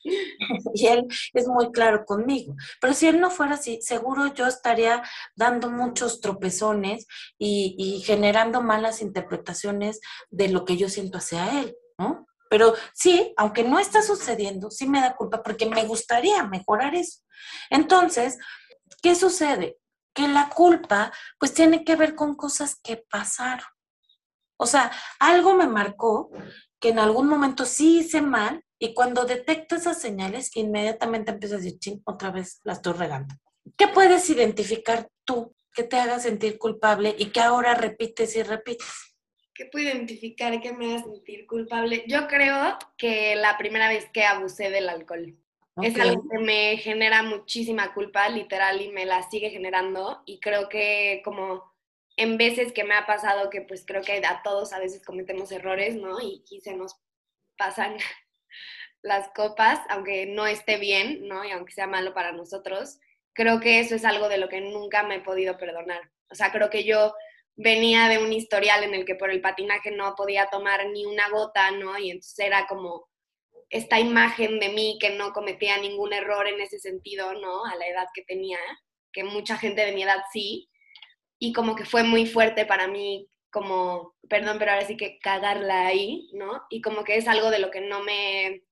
y 0.73 0.87
él 0.87 1.07
es 1.33 1.47
muy 1.47 1.71
claro 1.71 2.05
conmigo. 2.05 2.55
Pero 2.79 2.93
si 2.93 3.07
él 3.07 3.19
no 3.19 3.29
fuera 3.29 3.55
así, 3.55 3.79
seguro 3.81 4.33
yo 4.33 4.47
estaría 4.47 5.03
dando 5.35 5.69
muchos 5.69 6.21
tropezones 6.21 7.07
y, 7.37 8.01
generando 8.05 8.61
malas 8.61 9.01
interpretaciones 9.01 9.99
de 10.29 10.49
lo 10.49 10.65
que 10.65 10.77
yo 10.77 10.89
siento 10.89 11.17
hacia 11.17 11.59
él, 11.59 11.75
¿no? 11.97 12.27
Pero 12.49 12.75
sí, 12.93 13.33
aunque 13.37 13.63
no 13.63 13.79
está 13.79 14.01
sucediendo, 14.01 14.69
sí 14.69 14.87
me 14.87 15.01
da 15.01 15.15
culpa 15.15 15.41
porque 15.41 15.65
me 15.65 15.85
gustaría 15.85 16.43
mejorar 16.43 16.93
eso. 16.93 17.19
Entonces, 17.69 18.37
¿qué 19.01 19.15
sucede? 19.15 19.77
Que 20.13 20.27
la 20.27 20.49
culpa 20.49 21.11
pues 21.39 21.53
tiene 21.53 21.83
que 21.83 21.95
ver 21.95 22.15
con 22.15 22.35
cosas 22.35 22.79
que 22.83 22.97
pasaron. 22.97 23.65
O 24.57 24.65
sea, 24.65 24.91
algo 25.19 25.55
me 25.55 25.67
marcó 25.67 26.31
que 26.79 26.89
en 26.89 26.99
algún 26.99 27.27
momento 27.27 27.65
sí 27.65 27.99
hice 27.99 28.21
mal 28.21 28.63
y 28.79 28.93
cuando 28.93 29.25
detecto 29.25 29.75
esas 29.75 30.01
señales, 30.01 30.55
inmediatamente 30.55 31.31
empiezas 31.31 31.59
a 31.59 31.63
decir, 31.63 31.79
ching, 31.79 32.01
otra 32.05 32.31
vez 32.31 32.59
la 32.63 32.73
estoy 32.73 32.93
regando. 32.93 33.33
¿Qué 33.77 33.87
puedes 33.87 34.29
identificar 34.29 35.07
tú 35.23 35.55
que 35.73 35.83
te 35.83 35.97
haga 35.97 36.19
sentir 36.19 36.57
culpable 36.57 37.15
y 37.17 37.27
que 37.27 37.39
ahora 37.39 37.75
repites 37.75 38.35
y 38.35 38.43
repites? 38.43 39.15
¿Qué 39.53 39.65
puedo 39.65 39.85
identificar 39.85 40.59
que 40.59 40.73
me 40.73 40.95
haga 40.95 41.03
sentir 41.03 41.47
culpable? 41.47 42.03
Yo 42.07 42.27
creo 42.27 42.77
que 42.97 43.35
la 43.35 43.57
primera 43.57 43.87
vez 43.87 44.09
que 44.11 44.25
abusé 44.25 44.69
del 44.69 44.89
alcohol. 44.89 45.37
Es 45.81 45.99
algo 45.99 46.23
que 46.29 46.37
me 46.37 46.77
genera 46.77 47.23
muchísima 47.23 47.93
culpa, 47.93 48.29
literal, 48.29 48.79
y 48.81 48.89
me 48.89 49.05
la 49.05 49.23
sigue 49.23 49.49
generando. 49.49 50.21
Y 50.25 50.39
creo 50.39 50.69
que 50.69 51.21
como 51.25 51.73
en 52.15 52.37
veces 52.37 52.71
que 52.73 52.83
me 52.83 52.93
ha 52.93 53.07
pasado 53.07 53.49
que 53.49 53.61
pues 53.61 53.83
creo 53.85 54.03
que 54.03 54.21
a 54.23 54.41
todos 54.43 54.71
a 54.71 54.79
veces 54.79 55.03
cometemos 55.03 55.51
errores, 55.51 55.95
¿no? 55.95 56.21
Y, 56.21 56.43
y 56.49 56.61
se 56.61 56.75
nos 56.75 56.95
pasan 57.57 57.97
las 59.01 59.29
copas, 59.29 59.79
aunque 59.89 60.27
no 60.27 60.45
esté 60.45 60.77
bien, 60.77 61.27
¿no? 61.27 61.43
Y 61.43 61.51
aunque 61.51 61.73
sea 61.73 61.87
malo 61.87 62.13
para 62.13 62.31
nosotros, 62.31 62.99
creo 63.33 63.59
que 63.59 63.79
eso 63.79 63.95
es 63.95 64.05
algo 64.05 64.29
de 64.29 64.37
lo 64.37 64.49
que 64.49 64.61
nunca 64.61 65.03
me 65.03 65.15
he 65.15 65.21
podido 65.21 65.57
perdonar. 65.57 66.11
O 66.29 66.35
sea, 66.35 66.51
creo 66.51 66.69
que 66.69 66.83
yo 66.83 67.15
venía 67.55 68.07
de 68.07 68.19
un 68.19 68.31
historial 68.31 68.83
en 68.83 68.93
el 68.93 69.05
que 69.05 69.15
por 69.15 69.29
el 69.29 69.41
patinaje 69.41 69.91
no 69.91 70.15
podía 70.15 70.47
tomar 70.47 70.87
ni 70.89 71.05
una 71.05 71.29
gota, 71.29 71.71
¿no? 71.71 71.97
Y 71.97 72.11
entonces 72.11 72.39
era 72.39 72.67
como 72.67 73.07
esta 73.69 73.99
imagen 73.99 74.59
de 74.59 74.69
mí 74.69 74.97
que 74.99 75.11
no 75.11 75.33
cometía 75.33 75.77
ningún 75.77 76.13
error 76.13 76.47
en 76.47 76.61
ese 76.61 76.79
sentido, 76.79 77.33
¿no? 77.33 77.65
A 77.65 77.75
la 77.75 77.87
edad 77.87 78.07
que 78.13 78.23
tenía, 78.23 78.59
que 79.11 79.23
mucha 79.23 79.57
gente 79.57 79.85
de 79.85 79.91
mi 79.91 80.03
edad 80.03 80.23
sí. 80.31 80.69
Y 81.39 81.53
como 81.53 81.75
que 81.75 81.85
fue 81.85 82.03
muy 82.03 82.25
fuerte 82.25 82.65
para 82.65 82.87
mí, 82.87 83.27
como, 83.51 84.15
perdón, 84.29 84.57
pero 84.59 84.71
ahora 84.71 84.85
sí 84.85 84.97
que 84.97 85.19
cagarla 85.19 85.87
ahí, 85.87 86.29
¿no? 86.33 86.63
Y 86.69 86.81
como 86.81 87.03
que 87.03 87.17
es 87.17 87.27
algo 87.27 87.51
de 87.51 87.59
lo 87.59 87.71
que 87.71 87.81
no 87.81 88.01
me 88.03 88.63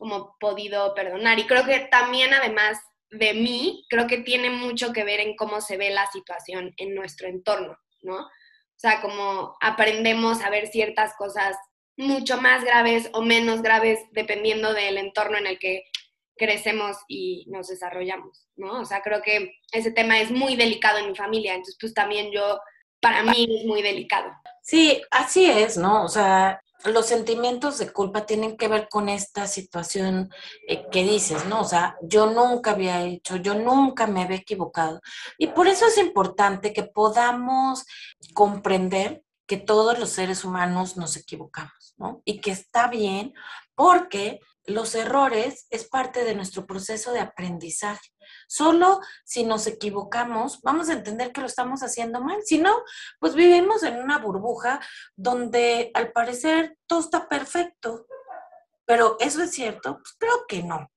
como 0.00 0.34
podido 0.40 0.94
perdonar. 0.94 1.38
Y 1.38 1.46
creo 1.46 1.64
que 1.66 1.78
también 1.90 2.32
además 2.32 2.78
de 3.10 3.34
mí, 3.34 3.84
creo 3.90 4.06
que 4.06 4.18
tiene 4.18 4.48
mucho 4.48 4.92
que 4.92 5.04
ver 5.04 5.20
en 5.20 5.36
cómo 5.36 5.60
se 5.60 5.76
ve 5.76 5.90
la 5.90 6.10
situación 6.10 6.72
en 6.78 6.94
nuestro 6.94 7.28
entorno, 7.28 7.76
¿no? 8.02 8.16
O 8.16 8.78
sea, 8.80 9.02
como 9.02 9.56
aprendemos 9.60 10.40
a 10.40 10.48
ver 10.48 10.68
ciertas 10.68 11.14
cosas 11.16 11.54
mucho 12.00 12.40
más 12.40 12.64
graves 12.64 13.08
o 13.12 13.22
menos 13.22 13.62
graves 13.62 14.00
dependiendo 14.12 14.72
del 14.72 14.98
entorno 14.98 15.38
en 15.38 15.46
el 15.46 15.58
que 15.58 15.84
crecemos 16.36 16.96
y 17.06 17.44
nos 17.48 17.68
desarrollamos, 17.68 18.48
¿no? 18.56 18.80
O 18.80 18.84
sea, 18.86 19.02
creo 19.02 19.20
que 19.22 19.52
ese 19.72 19.90
tema 19.92 20.20
es 20.20 20.30
muy 20.30 20.56
delicado 20.56 20.98
en 20.98 21.08
mi 21.08 21.14
familia, 21.14 21.52
entonces 21.52 21.76
pues 21.78 21.92
también 21.92 22.32
yo, 22.32 22.58
para 23.00 23.22
mí 23.22 23.46
es 23.60 23.66
muy 23.66 23.82
delicado. 23.82 24.32
Sí, 24.62 25.02
así 25.10 25.50
es, 25.50 25.76
¿no? 25.76 26.02
O 26.02 26.08
sea, 26.08 26.60
los 26.86 27.06
sentimientos 27.06 27.78
de 27.78 27.92
culpa 27.92 28.24
tienen 28.24 28.56
que 28.56 28.68
ver 28.68 28.88
con 28.88 29.08
esta 29.10 29.46
situación 29.46 30.30
eh, 30.66 30.86
que 30.90 31.02
dices, 31.02 31.44
¿no? 31.44 31.60
O 31.60 31.64
sea, 31.64 31.96
yo 32.02 32.26
nunca 32.26 32.70
había 32.70 33.04
hecho, 33.04 33.36
yo 33.36 33.54
nunca 33.54 34.06
me 34.06 34.22
había 34.22 34.38
equivocado. 34.38 35.00
Y 35.36 35.48
por 35.48 35.68
eso 35.68 35.86
es 35.86 35.98
importante 35.98 36.72
que 36.72 36.84
podamos 36.84 37.84
comprender 38.32 39.22
que 39.50 39.56
todos 39.56 39.98
los 39.98 40.10
seres 40.10 40.44
humanos 40.44 40.96
nos 40.96 41.16
equivocamos, 41.16 41.94
¿no? 41.96 42.22
Y 42.24 42.40
que 42.40 42.52
está 42.52 42.86
bien 42.86 43.34
porque 43.74 44.38
los 44.64 44.94
errores 44.94 45.66
es 45.70 45.88
parte 45.88 46.22
de 46.22 46.36
nuestro 46.36 46.66
proceso 46.66 47.10
de 47.10 47.18
aprendizaje. 47.18 48.12
Solo 48.46 49.00
si 49.24 49.42
nos 49.42 49.66
equivocamos, 49.66 50.62
vamos 50.62 50.88
a 50.88 50.92
entender 50.92 51.32
que 51.32 51.40
lo 51.40 51.48
estamos 51.48 51.82
haciendo 51.82 52.20
mal. 52.20 52.38
Si 52.44 52.58
no, 52.58 52.84
pues 53.18 53.34
vivimos 53.34 53.82
en 53.82 53.96
una 54.00 54.18
burbuja 54.18 54.78
donde 55.16 55.90
al 55.94 56.12
parecer 56.12 56.78
todo 56.86 57.00
está 57.00 57.28
perfecto. 57.28 58.06
Pero 58.84 59.16
eso 59.18 59.42
es 59.42 59.50
cierto, 59.50 59.94
pues 59.94 60.14
creo 60.16 60.46
que 60.46 60.62
no. 60.62 60.92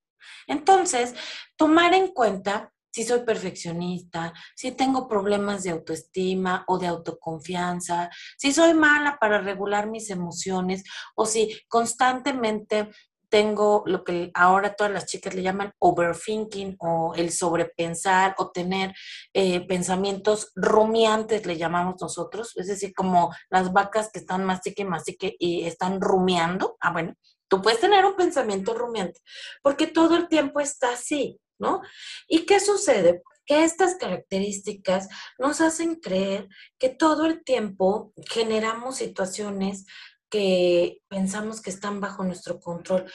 Entonces, 0.45 1.15
tomar 1.55 1.95
en 1.95 2.09
cuenta 2.09 2.71
si 2.93 3.03
soy 3.03 3.21
perfeccionista, 3.23 4.33
si 4.55 4.71
tengo 4.71 5.07
problemas 5.07 5.63
de 5.63 5.71
autoestima 5.71 6.63
o 6.67 6.77
de 6.77 6.87
autoconfianza, 6.87 8.09
si 8.37 8.53
soy 8.53 8.75
mala 8.75 9.17
para 9.19 9.41
regular 9.41 9.87
mis 9.89 10.11
emociones 10.11 10.83
o 11.15 11.25
si 11.25 11.59
constantemente 11.67 12.89
tengo 13.29 13.81
lo 13.87 14.03
que 14.03 14.29
ahora 14.35 14.75
todas 14.75 14.93
las 14.93 15.07
chicas 15.07 15.33
le 15.33 15.41
llaman 15.41 15.73
overthinking 15.79 16.75
o 16.77 17.15
el 17.15 17.31
sobrepensar 17.31 18.35
o 18.37 18.51
tener 18.51 18.93
eh, 19.33 19.65
pensamientos 19.65 20.51
rumiantes, 20.55 21.47
le 21.47 21.57
llamamos 21.57 21.95
nosotros, 21.99 22.55
es 22.57 22.67
decir, 22.67 22.93
como 22.93 23.33
las 23.49 23.73
vacas 23.73 24.11
que 24.13 24.19
están 24.19 24.45
mastique, 24.45 24.85
mastique 24.85 25.35
y 25.39 25.65
están 25.65 25.99
rumiando. 25.99 26.77
Ah, 26.79 26.91
bueno, 26.91 27.15
tú 27.47 27.59
puedes 27.59 27.79
tener 27.79 28.05
un 28.05 28.15
pensamiento 28.15 28.75
rumiante 28.75 29.19
porque 29.63 29.87
todo 29.87 30.15
el 30.15 30.27
tiempo 30.27 30.59
está 30.59 30.93
así, 30.93 31.39
¿no? 31.63 31.81
¿Y 32.27 32.45
qué 32.45 32.59
sucede? 32.59 33.23
que 33.45 33.63
estas 33.63 33.95
características 33.95 35.09
nos 35.37 35.61
hacen 35.61 35.95
creer 35.95 36.47
que 36.79 36.89
todo 36.89 37.25
el 37.25 37.43
tiempo 37.43 38.13
generamos 38.29 38.95
situaciones 38.97 39.85
que 40.29 41.01
pensamos 41.09 41.61
que 41.61 41.69
están 41.69 41.99
bajo 41.99 42.23
nuestro 42.23 42.59
control. 42.59 43.11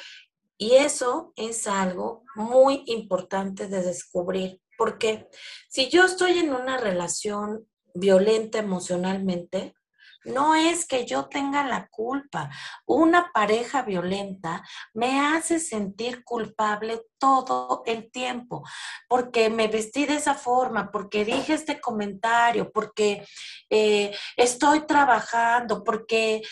Y 0.57 0.75
eso 0.75 1.33
es 1.37 1.67
algo 1.67 2.25
muy 2.35 2.83
importante 2.87 3.69
de 3.69 3.83
descubrir, 3.83 4.61
porque 4.76 5.28
si 5.69 5.88
yo 5.88 6.05
estoy 6.05 6.38
en 6.38 6.52
una 6.52 6.78
relación 6.78 7.67
violenta 7.95 8.59
emocionalmente, 8.59 9.75
no 10.28 10.54
es 10.54 10.87
que 10.87 11.04
yo 11.04 11.26
tenga 11.26 11.64
la 11.64 11.88
culpa. 11.88 12.50
Una 12.87 13.30
pareja 13.32 13.82
violenta 13.82 14.62
me 14.94 15.20
hace 15.20 15.58
sentir 15.58 16.25
culpable 16.25 17.02
todo 17.18 17.82
el 17.87 18.11
tiempo, 18.11 18.62
porque 19.08 19.50
me 19.50 19.68
vestí 19.68 20.06
de 20.06 20.16
esa 20.16 20.35
forma, 20.35 20.90
porque 20.90 21.25
dije 21.25 21.54
este 21.54 21.80
comentario, 21.80 22.70
porque 22.70 23.26
eh, 23.70 24.16
estoy 24.37 24.87
trabajando, 24.87 25.82
porque 25.82 26.42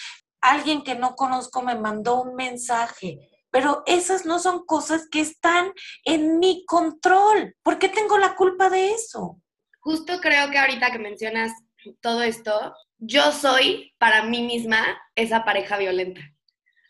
alguien 0.40 0.82
que 0.82 0.94
no 0.94 1.14
conozco 1.14 1.62
me 1.62 1.74
mandó 1.74 2.22
un 2.22 2.34
mensaje, 2.34 3.18
pero 3.50 3.82
esas 3.86 4.26
no 4.26 4.38
son 4.38 4.64
cosas 4.66 5.08
que 5.10 5.20
están 5.20 5.72
en 6.04 6.38
mi 6.38 6.64
control. 6.66 7.54
¿Por 7.62 7.78
qué 7.78 7.88
tengo 7.88 8.18
la 8.18 8.34
culpa 8.34 8.68
de 8.68 8.90
eso? 8.92 9.40
Justo 9.80 10.20
creo 10.20 10.50
que 10.50 10.58
ahorita 10.58 10.90
que 10.90 10.98
mencionas 10.98 11.52
todo 12.00 12.22
esto, 12.22 12.74
yo 12.98 13.32
soy 13.32 13.94
para 13.98 14.22
mí 14.22 14.42
misma 14.42 14.98
esa 15.14 15.44
pareja 15.44 15.76
violenta. 15.76 16.20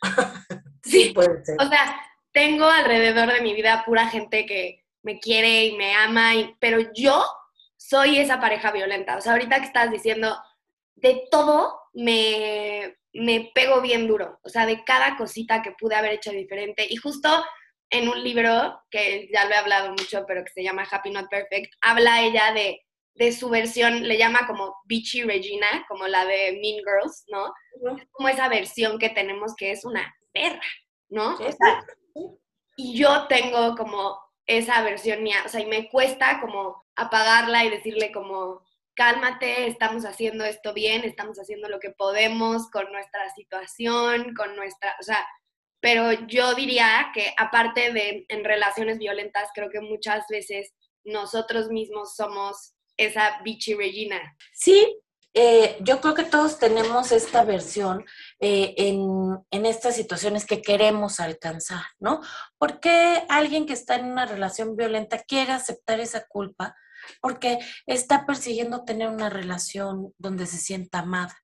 sí, 0.83 1.13
puede 1.15 1.45
ser. 1.45 1.57
O 1.61 1.69
sea, 1.69 2.01
tengo 2.33 2.67
alrededor 2.67 3.33
de 3.33 3.41
mi 3.41 3.55
vida 3.55 3.85
pura 3.85 4.09
gente 4.09 4.47
que 4.47 4.85
me 5.03 5.19
quiere 5.21 5.67
y 5.67 5.77
me 5.77 5.95
ama, 5.95 6.33
pero 6.61 6.79
yo 6.95 7.25
soy 7.77 8.19
esa 8.19 8.41
pareja 8.41 8.73
violenta. 8.73 9.17
O 9.17 9.21
sea, 9.21 9.33
ahorita 9.33 9.59
que 9.61 9.67
estás 9.67 9.91
diciendo, 9.91 10.37
de 10.97 11.23
todo 11.31 11.81
me, 11.95 12.97
me 13.13 13.51
pego 13.55 13.81
bien 13.81 14.07
duro, 14.07 14.41
o 14.43 14.49
sea, 14.49 14.67
de 14.67 14.85
cada 14.85 15.17
cosita 15.17 15.63
que 15.63 15.73
pude 15.73 15.95
haber 15.95 16.13
hecho 16.13 16.31
diferente. 16.31 16.87
Y 16.89 16.97
justo 16.97 17.45
en 17.91 18.09
un 18.09 18.23
libro, 18.23 18.81
que 18.91 19.29
ya 19.33 19.45
lo 19.45 19.53
he 19.53 19.59
hablado 19.59 19.91
mucho, 19.91 20.25
pero 20.27 20.45
que 20.45 20.53
se 20.53 20.63
llama 20.63 20.87
Happy 20.91 21.11
Not 21.11 21.29
Perfect, 21.31 21.73
habla 21.81 22.23
ella 22.23 22.53
de, 22.53 22.86
de 23.17 23.33
su 23.33 23.49
versión, 23.49 24.07
le 24.07 24.19
llama 24.19 24.47
como 24.47 24.77
Beachy 24.85 25.23
Regina, 25.23 25.85
como 25.89 26.07
la 26.07 26.25
de 26.25 26.59
Mean 26.61 26.83
Girls, 26.85 27.25
¿no? 27.29 27.53
como 28.13 28.29
esa 28.29 28.49
versión 28.49 28.99
que 28.99 29.09
tenemos 29.09 29.55
que 29.57 29.71
es 29.71 29.85
una 29.85 30.15
perra, 30.33 30.61
¿no? 31.09 31.37
y 32.77 32.97
yo 32.99 33.27
tengo 33.27 33.75
como 33.75 34.19
esa 34.47 34.83
versión 34.83 35.23
mía, 35.23 35.43
o 35.45 35.49
sea, 35.49 35.61
y 35.61 35.67
me 35.67 35.89
cuesta 35.89 36.41
como 36.41 36.85
apagarla 36.95 37.65
y 37.65 37.71
decirle 37.71 38.13
como, 38.13 38.63
cálmate, 38.95 39.67
estamos 39.67 40.05
haciendo 40.05 40.45
esto 40.45 40.73
bien, 40.73 41.05
estamos 41.05 41.39
haciendo 41.39 41.69
lo 41.69 41.81
que 41.81 41.91
podemos 41.91 42.71
con 42.71 42.91
nuestra 42.93 43.29
situación, 43.35 44.35
con 44.35 44.57
nuestra, 44.57 44.95
o 45.01 45.03
sea, 45.03 45.27
pero 45.81 46.13
yo 46.27 46.55
diría 46.55 47.11
que 47.15 47.33
aparte 47.37 47.93
de 47.93 48.25
en 48.29 48.45
relaciones 48.45 48.99
violentas, 48.99 49.51
creo 49.55 49.71
que 49.71 49.81
muchas 49.81 50.27
veces 50.29 50.75
nosotros 51.05 51.69
mismos 51.69 52.15
somos 52.17 52.76
esa 52.97 53.41
bichi 53.43 53.75
Regina. 53.75 54.37
Sí, 54.53 55.01
eh, 55.39 55.77
yo 55.81 56.01
creo 56.01 56.15
que 56.15 56.25
todos 56.25 56.59
tenemos 56.59 57.13
esta 57.13 57.45
versión 57.45 58.07
eh, 58.41 58.75
en, 58.79 59.39
en, 59.51 59.67
estas 59.67 59.95
situaciones 59.95 60.47
que 60.47 60.63
queremos 60.63 61.21
alcanzar, 61.21 61.85
¿no? 61.99 62.23
¿Por 62.57 62.81
qué 62.81 63.23
alguien 63.29 63.67
que 63.67 63.75
está 63.75 63.97
en 63.97 64.07
una 64.07 64.25
relación 64.25 64.77
violenta 64.77 65.19
quiere 65.19 65.53
aceptar 65.53 66.01
esa 66.01 66.27
culpa? 66.27 66.75
Porque 67.21 67.59
está 67.85 68.25
persiguiendo 68.25 68.85
tener 68.85 69.09
una 69.09 69.29
relación 69.29 70.15
donde 70.17 70.47
se 70.47 70.57
sienta 70.57 71.01
amada. 71.01 71.37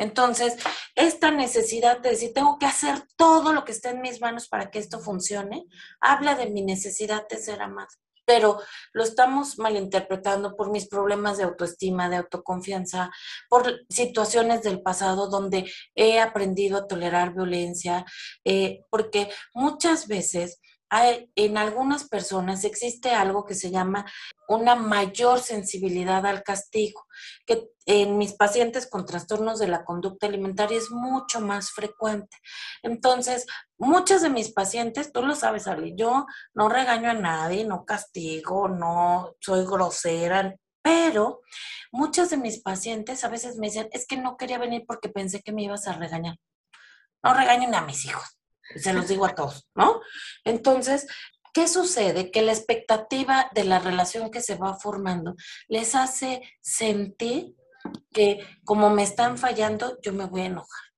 Entonces, 0.00 0.56
esta 0.94 1.30
necesidad 1.30 2.00
de 2.00 2.10
decir, 2.10 2.32
tengo 2.34 2.58
que 2.58 2.66
hacer 2.66 3.02
todo 3.16 3.52
lo 3.52 3.64
que 3.64 3.72
esté 3.72 3.90
en 3.90 4.00
mis 4.00 4.20
manos 4.20 4.48
para 4.48 4.70
que 4.70 4.78
esto 4.78 4.98
funcione, 4.98 5.66
habla 6.00 6.34
de 6.34 6.50
mi 6.50 6.62
necesidad 6.62 7.26
de 7.28 7.36
ser 7.36 7.60
amada. 7.60 7.88
Pero 8.24 8.60
lo 8.92 9.02
estamos 9.02 9.58
malinterpretando 9.58 10.56
por 10.56 10.70
mis 10.70 10.88
problemas 10.88 11.38
de 11.38 11.44
autoestima, 11.44 12.08
de 12.08 12.16
autoconfianza, 12.16 13.10
por 13.48 13.80
situaciones 13.88 14.62
del 14.62 14.82
pasado 14.82 15.28
donde 15.28 15.70
he 15.94 16.20
aprendido 16.20 16.78
a 16.78 16.86
tolerar 16.86 17.34
violencia, 17.34 18.04
eh, 18.44 18.84
porque 18.90 19.30
muchas 19.54 20.06
veces 20.06 20.60
en 20.92 21.56
algunas 21.56 22.08
personas 22.08 22.64
existe 22.64 23.10
algo 23.10 23.46
que 23.46 23.54
se 23.54 23.70
llama 23.70 24.10
una 24.48 24.74
mayor 24.74 25.38
sensibilidad 25.38 26.26
al 26.26 26.42
castigo, 26.42 27.06
que 27.46 27.68
en 27.86 28.18
mis 28.18 28.32
pacientes 28.32 28.88
con 28.88 29.06
trastornos 29.06 29.60
de 29.60 29.68
la 29.68 29.84
conducta 29.84 30.26
alimentaria 30.26 30.78
es 30.78 30.90
mucho 30.90 31.40
más 31.40 31.70
frecuente. 31.70 32.36
Entonces, 32.82 33.46
muchas 33.78 34.22
de 34.22 34.30
mis 34.30 34.52
pacientes, 34.52 35.12
tú 35.12 35.22
lo 35.22 35.36
sabes, 35.36 35.68
Ali, 35.68 35.94
yo 35.96 36.26
no 36.54 36.68
regaño 36.68 37.10
a 37.10 37.14
nadie, 37.14 37.64
no 37.64 37.84
castigo, 37.84 38.68
no 38.68 39.36
soy 39.40 39.64
grosera, 39.64 40.56
pero 40.82 41.40
muchas 41.92 42.30
de 42.30 42.36
mis 42.36 42.60
pacientes 42.60 43.22
a 43.22 43.28
veces 43.28 43.56
me 43.56 43.68
dicen, 43.68 43.88
es 43.92 44.06
que 44.06 44.16
no 44.16 44.36
quería 44.36 44.58
venir 44.58 44.84
porque 44.86 45.08
pensé 45.08 45.42
que 45.42 45.52
me 45.52 45.62
ibas 45.62 45.86
a 45.86 45.92
regañar. 45.92 46.36
No 47.22 47.34
regañen 47.34 47.74
a 47.74 47.82
mis 47.82 48.04
hijos 48.06 48.39
se 48.76 48.92
los 48.92 49.08
digo 49.08 49.26
a 49.26 49.34
todos, 49.34 49.68
¿no? 49.74 50.00
Entonces, 50.44 51.06
¿qué 51.52 51.68
sucede? 51.68 52.30
Que 52.30 52.42
la 52.42 52.52
expectativa 52.52 53.50
de 53.54 53.64
la 53.64 53.78
relación 53.78 54.30
que 54.30 54.40
se 54.40 54.56
va 54.56 54.74
formando 54.74 55.34
les 55.68 55.94
hace 55.94 56.42
sentir 56.60 57.54
que 58.12 58.46
como 58.64 58.90
me 58.90 59.02
están 59.02 59.38
fallando, 59.38 59.98
yo 60.02 60.12
me 60.12 60.26
voy 60.26 60.42
a 60.42 60.46
enojar. 60.46 60.90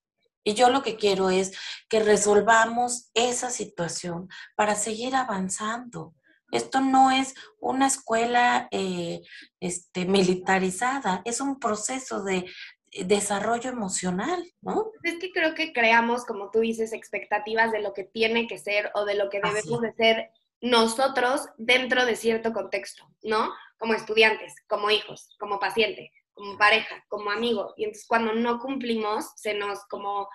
Y 0.44 0.54
yo 0.54 0.70
lo 0.70 0.82
que 0.82 0.96
quiero 0.96 1.30
es 1.30 1.52
que 1.88 2.00
resolvamos 2.00 3.10
esa 3.14 3.50
situación 3.50 4.28
para 4.56 4.74
seguir 4.74 5.14
avanzando. 5.14 6.14
Esto 6.50 6.80
no 6.80 7.10
es 7.10 7.34
una 7.60 7.86
escuela 7.86 8.68
eh, 8.72 9.22
este, 9.60 10.04
militarizada, 10.04 11.22
es 11.24 11.40
un 11.40 11.58
proceso 11.58 12.24
de, 12.24 12.44
desarrollo 12.92 13.70
emocional, 13.70 14.44
¿no? 14.60 14.90
Es 15.02 15.18
que 15.18 15.32
creo 15.32 15.54
que 15.54 15.72
creamos, 15.72 16.24
como 16.24 16.50
tú 16.50 16.60
dices, 16.60 16.92
expectativas 16.92 17.72
de 17.72 17.80
lo 17.80 17.94
que 17.94 18.04
tiene 18.04 18.46
que 18.46 18.58
ser 18.58 18.90
o 18.94 19.04
de 19.04 19.14
lo 19.14 19.30
que 19.30 19.40
debemos 19.40 19.80
de 19.80 19.92
ser 19.94 20.30
nosotros 20.60 21.48
dentro 21.56 22.04
de 22.06 22.16
cierto 22.16 22.52
contexto, 22.52 23.04
¿no? 23.22 23.52
Como 23.78 23.94
estudiantes, 23.94 24.54
como 24.68 24.90
hijos, 24.90 25.34
como 25.38 25.58
paciente, 25.58 26.12
como 26.34 26.56
pareja, 26.58 27.04
como 27.08 27.30
amigo. 27.30 27.74
Y 27.76 27.84
entonces 27.84 28.06
cuando 28.06 28.34
no 28.34 28.58
cumplimos, 28.58 29.32
se 29.36 29.54
nos 29.54 29.84
como 29.86 30.28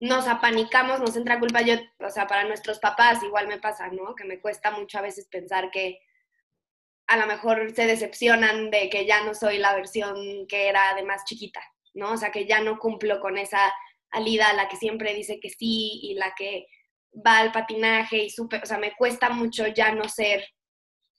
nos 0.00 0.26
apanicamos, 0.26 0.98
nos 0.98 1.14
entra 1.14 1.38
culpa. 1.38 1.62
Yo, 1.62 1.74
o 2.00 2.10
sea, 2.10 2.26
para 2.26 2.42
nuestros 2.44 2.80
papás 2.80 3.22
igual 3.22 3.46
me 3.46 3.60
pasa, 3.60 3.86
¿no? 3.88 4.16
Que 4.16 4.24
me 4.24 4.40
cuesta 4.40 4.72
mucho 4.72 4.98
a 4.98 5.02
veces 5.02 5.28
pensar 5.28 5.70
que 5.70 6.00
a 7.06 7.16
lo 7.16 7.26
mejor 7.26 7.72
se 7.72 7.86
decepcionan 7.86 8.70
de 8.70 8.90
que 8.90 9.06
ya 9.06 9.22
no 9.22 9.34
soy 9.34 9.58
la 9.58 9.74
versión 9.74 10.46
que 10.48 10.68
era 10.68 10.94
de 10.94 11.04
más 11.04 11.24
chiquita, 11.24 11.60
¿no? 11.94 12.12
O 12.12 12.16
sea, 12.16 12.30
que 12.30 12.46
ya 12.46 12.60
no 12.60 12.78
cumplo 12.78 13.20
con 13.20 13.38
esa 13.38 13.72
Alida, 14.10 14.52
la 14.52 14.68
que 14.68 14.76
siempre 14.76 15.14
dice 15.14 15.40
que 15.40 15.48
sí 15.48 16.00
y 16.02 16.14
la 16.14 16.34
que 16.36 16.66
va 17.14 17.38
al 17.38 17.50
patinaje 17.50 18.18
y 18.24 18.30
súper, 18.30 18.62
o 18.62 18.66
sea, 18.66 18.78
me 18.78 18.94
cuesta 18.94 19.30
mucho 19.30 19.66
ya 19.66 19.94
no 19.94 20.08
ser 20.08 20.46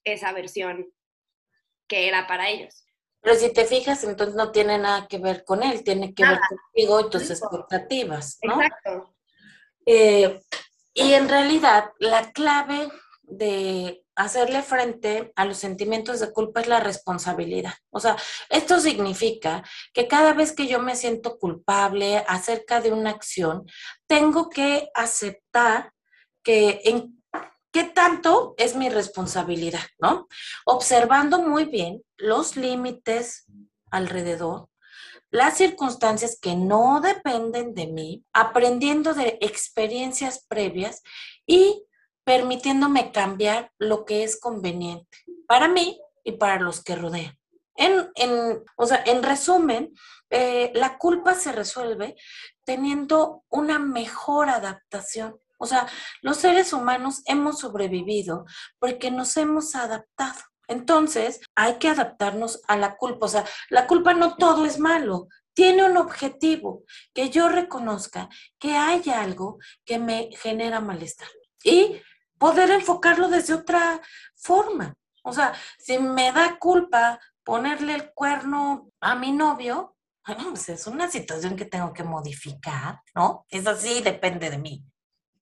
esa 0.03 0.31
versión 0.31 0.85
que 1.87 2.07
era 2.07 2.27
para 2.27 2.49
ellos. 2.49 2.85
Pero 3.21 3.35
si 3.35 3.51
te 3.51 3.65
fijas, 3.65 4.03
entonces 4.03 4.35
no 4.35 4.51
tiene 4.51 4.77
nada 4.77 5.07
que 5.07 5.17
ver 5.17 5.43
con 5.43 5.63
él, 5.63 5.83
tiene 5.83 6.13
que 6.13 6.23
ver 6.23 6.39
contigo 6.47 6.99
y 6.99 7.09
tus 7.09 7.31
expectativas, 7.31 8.37
¿no? 8.43 8.61
Exacto. 8.61 9.15
Eh, 9.85 10.41
y 10.93 11.13
en 11.13 11.29
realidad, 11.29 11.91
la 11.99 12.31
clave 12.31 12.89
de 13.23 14.02
hacerle 14.15 14.61
frente 14.61 15.31
a 15.35 15.45
los 15.45 15.57
sentimientos 15.57 16.19
de 16.19 16.31
culpa 16.31 16.61
es 16.61 16.67
la 16.67 16.79
responsabilidad. 16.79 17.73
O 17.89 17.99
sea, 17.99 18.15
esto 18.49 18.79
significa 18.79 19.63
que 19.93 20.07
cada 20.07 20.33
vez 20.33 20.51
que 20.51 20.67
yo 20.67 20.79
me 20.79 20.95
siento 20.95 21.37
culpable 21.37 22.23
acerca 22.27 22.81
de 22.81 22.91
una 22.91 23.09
acción, 23.09 23.65
tengo 24.07 24.49
que 24.49 24.89
aceptar 24.93 25.91
que 26.43 26.81
en 26.85 27.23
qué 27.71 27.85
tanto 27.85 28.53
es 28.57 28.75
mi 28.75 28.89
responsabilidad, 28.89 29.83
¿no? 29.99 30.27
Observando 30.65 31.41
muy 31.41 31.65
bien 31.65 32.03
los 32.17 32.55
límites 32.55 33.45
alrededor, 33.89 34.69
las 35.31 35.57
circunstancias 35.57 36.37
que 36.39 36.55
no 36.55 37.01
dependen 37.01 37.73
de 37.73 37.87
mí, 37.87 38.23
aprendiendo 38.33 39.15
de 39.15 39.39
experiencias 39.41 40.45
previas 40.47 41.01
y 41.47 41.83
permitiéndome 42.23 43.11
cambiar 43.11 43.71
lo 43.77 44.05
que 44.05 44.23
es 44.23 44.39
conveniente 44.39 45.17
para 45.47 45.67
mí 45.67 45.99
y 46.23 46.33
para 46.33 46.59
los 46.59 46.83
que 46.83 46.95
rodean. 46.95 47.37
En, 47.75 48.09
en, 48.15 48.63
o 48.75 48.85
sea, 48.85 49.03
en 49.05 49.23
resumen, 49.23 49.93
eh, 50.29 50.71
la 50.73 50.97
culpa 50.97 51.35
se 51.35 51.51
resuelve 51.51 52.15
teniendo 52.65 53.43
una 53.49 53.79
mejor 53.79 54.49
adaptación. 54.49 55.39
O 55.57 55.65
sea, 55.65 55.87
los 56.21 56.37
seres 56.37 56.73
humanos 56.73 57.21
hemos 57.25 57.59
sobrevivido 57.59 58.45
porque 58.79 59.11
nos 59.11 59.37
hemos 59.37 59.75
adaptado. 59.75 60.39
Entonces, 60.67 61.41
hay 61.55 61.75
que 61.75 61.89
adaptarnos 61.89 62.61
a 62.67 62.77
la 62.77 62.95
culpa. 62.95 63.25
O 63.25 63.29
sea, 63.29 63.45
la 63.69 63.85
culpa 63.85 64.13
no 64.13 64.35
todo 64.35 64.65
es 64.65 64.79
malo. 64.79 65.27
Tiene 65.53 65.85
un 65.85 65.97
objetivo, 65.97 66.83
que 67.13 67.29
yo 67.29 67.47
reconozca 67.47 68.27
que 68.57 68.75
hay 68.75 69.03
algo 69.11 69.59
que 69.85 69.99
me 69.99 70.29
genera 70.31 70.79
malestar. 70.79 71.27
Y 71.63 72.01
poder 72.43 72.71
enfocarlo 72.71 73.29
desde 73.29 73.53
otra 73.53 74.01
forma. 74.35 74.93
O 75.23 75.31
sea, 75.31 75.53
si 75.79 75.97
me 75.97 76.29
da 76.33 76.59
culpa 76.59 77.17
ponerle 77.41 77.95
el 77.95 78.11
cuerno 78.13 78.91
a 78.99 79.15
mi 79.15 79.31
novio, 79.31 79.95
pues 80.49 80.67
es 80.67 80.85
una 80.85 81.09
situación 81.09 81.55
que 81.55 81.63
tengo 81.63 81.93
que 81.93 82.03
modificar, 82.03 82.99
¿no? 83.15 83.45
Es 83.47 83.65
así, 83.65 84.01
depende 84.01 84.49
de 84.49 84.57
mí. 84.57 84.83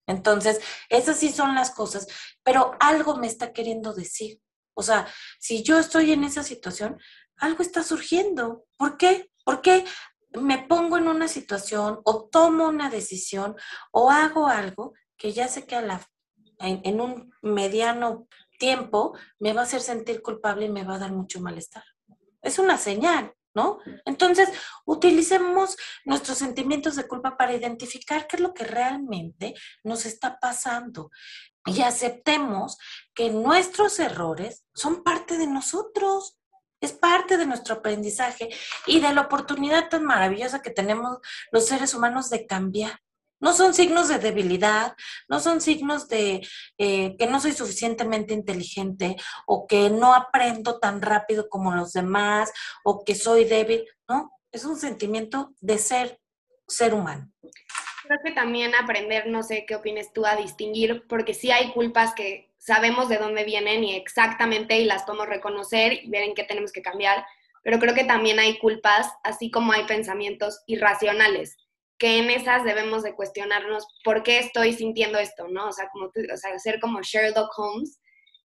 Entonces, 0.06 0.62
esas 0.90 1.18
sí 1.18 1.32
son 1.32 1.56
las 1.56 1.72
cosas, 1.72 2.06
pero 2.44 2.78
algo 2.80 3.16
me 3.18 3.26
está 3.26 3.52
queriendo 3.52 3.96
decir. 3.96 4.40
O 4.76 4.84
sea, 4.84 5.08
si 5.40 5.64
yo 5.64 5.80
estoy 5.80 6.12
en 6.12 6.24
esa 6.24 6.44
situación, 6.44 7.00
algo 7.38 7.64
está 7.64 7.82
surgiendo. 7.82 8.66
¿Por 8.78 8.98
qué? 8.98 9.32
Porque 9.44 9.86
me 10.34 10.60
pongo 10.60 10.98
en 10.98 11.08
una 11.08 11.28
situación 11.28 12.00
o 12.04 12.30
tomo 12.30 12.68
una 12.68 12.92
decisión 12.92 13.56
o 13.92 14.12
hago 14.12 14.46
algo 14.46 14.94
que 15.18 15.34
ya 15.34 15.48
sé 15.48 15.66
que 15.66 15.76
a 15.76 15.82
la 15.82 16.00
en, 16.62 17.02
un 17.02 17.34
mediano 17.42 18.28
tiempo 18.58 19.18
me 19.40 19.54
va 19.54 19.62
a 19.62 19.64
hacer 19.64 19.82
sentir 19.82 20.22
culpable 20.22 20.66
y 20.66 20.70
me 20.70 20.84
va 20.84 20.96
a 20.96 21.00
dar 21.00 21.12
mucho 21.12 21.42
malestar. 21.42 21.84
Es 22.42 22.60
una 22.60 22.78
señal, 22.78 23.34
¿no? 23.54 23.80
Entonces, 24.06 24.50
utilicemos 24.86 25.76
nuestros 26.06 26.38
sentimientos 26.38 26.96
de 26.96 27.08
culpa 27.08 27.38
para 27.38 27.54
identificar 27.54 28.28
qué 28.28 28.38
es 28.38 28.42
lo 28.42 28.54
que 28.54 28.64
realmente 28.64 29.54
nos 29.84 30.06
está 30.06 30.40
pasando 30.40 31.12
y 31.66 31.82
aceptemos 31.82 32.78
que 33.14 33.30
nuestros 33.30 34.00
errores 34.00 34.66
son 34.74 35.04
parte 35.04 35.38
de 35.38 35.48
nosotros. 35.48 36.38
Es 36.80 36.94
parte 36.94 37.38
de 37.38 37.46
nuestro 37.46 37.76
aprendizaje 37.76 38.50
y 38.88 39.00
de 39.00 39.14
la 39.14 39.22
oportunidad 39.22 39.90
tan 39.90 40.04
maravillosa 40.04 40.64
que 40.64 40.72
tenemos 40.72 41.20
los 41.52 41.68
seres 41.68 41.94
humanos 41.94 42.32
de 42.32 42.48
cambiar. 42.48 43.00
No 43.42 43.54
son 43.54 43.74
signos 43.74 44.08
de 44.08 44.20
debilidad, 44.20 44.96
no 45.28 45.40
son 45.40 45.60
signos 45.60 46.08
de 46.08 46.48
eh, 46.78 47.16
que 47.18 47.28
no 47.28 47.42
soy 47.42 47.52
suficientemente 47.52 48.34
inteligente 48.34 49.18
o 49.46 49.68
que 49.68 49.90
no 49.90 50.14
aprendo 50.14 50.80
tan 50.80 51.02
rápido 51.02 51.50
como 51.50 51.74
los 51.74 51.92
demás 51.92 52.52
o 52.84 53.04
que 53.04 53.16
soy 53.16 53.46
débil, 53.46 53.86
¿no? 54.08 54.32
Es 54.52 54.64
un 54.64 54.78
sentimiento 54.78 55.54
de 55.60 55.78
ser 55.78 56.22
ser 56.68 56.94
humano. 56.94 57.30
Creo 58.04 58.20
que 58.24 58.32
también 58.32 58.74
aprender, 58.76 59.28
no 59.28 59.44
sé 59.44 59.66
qué 59.68 59.76
opines 59.76 60.12
tú, 60.14 60.26
a 60.26 60.36
distinguir, 60.36 61.06
porque 61.08 61.34
sí 61.34 61.52
hay 61.52 61.72
culpas 61.72 62.14
que 62.14 62.52
sabemos 62.58 63.10
de 63.10 63.18
dónde 63.18 63.44
vienen 63.44 63.84
y 63.84 63.96
exactamente 63.96 64.80
y 64.80 64.86
las 64.86 65.04
podemos 65.04 65.28
reconocer 65.28 65.94
y 65.94 66.10
ver 66.10 66.24
en 66.24 66.36
qué 66.36 66.44
tenemos 66.44 66.72
que 66.72 66.82
cambiar, 66.82 67.26
pero 67.64 67.80
creo 67.80 67.94
que 67.94 68.04
también 68.04 68.40
hay 68.40 68.58
culpas, 68.60 69.08
así 69.24 69.52
como 69.52 69.72
hay 69.72 69.86
pensamientos 69.86 70.62
irracionales, 70.68 71.58
que 72.02 72.18
en 72.18 72.32
esas 72.32 72.64
debemos 72.64 73.04
de 73.04 73.14
cuestionarnos 73.14 73.86
por 74.04 74.24
qué 74.24 74.40
estoy 74.40 74.74
sintiendo 74.74 75.20
esto, 75.20 75.48
¿no? 75.50 75.68
O 75.68 75.72
sea, 75.72 75.88
como 75.94 76.08
o 76.08 76.38
sea, 76.38 76.58
ser 76.58 76.80
como 76.80 77.04
Sherlock 77.04 77.52
Holmes 77.56 78.02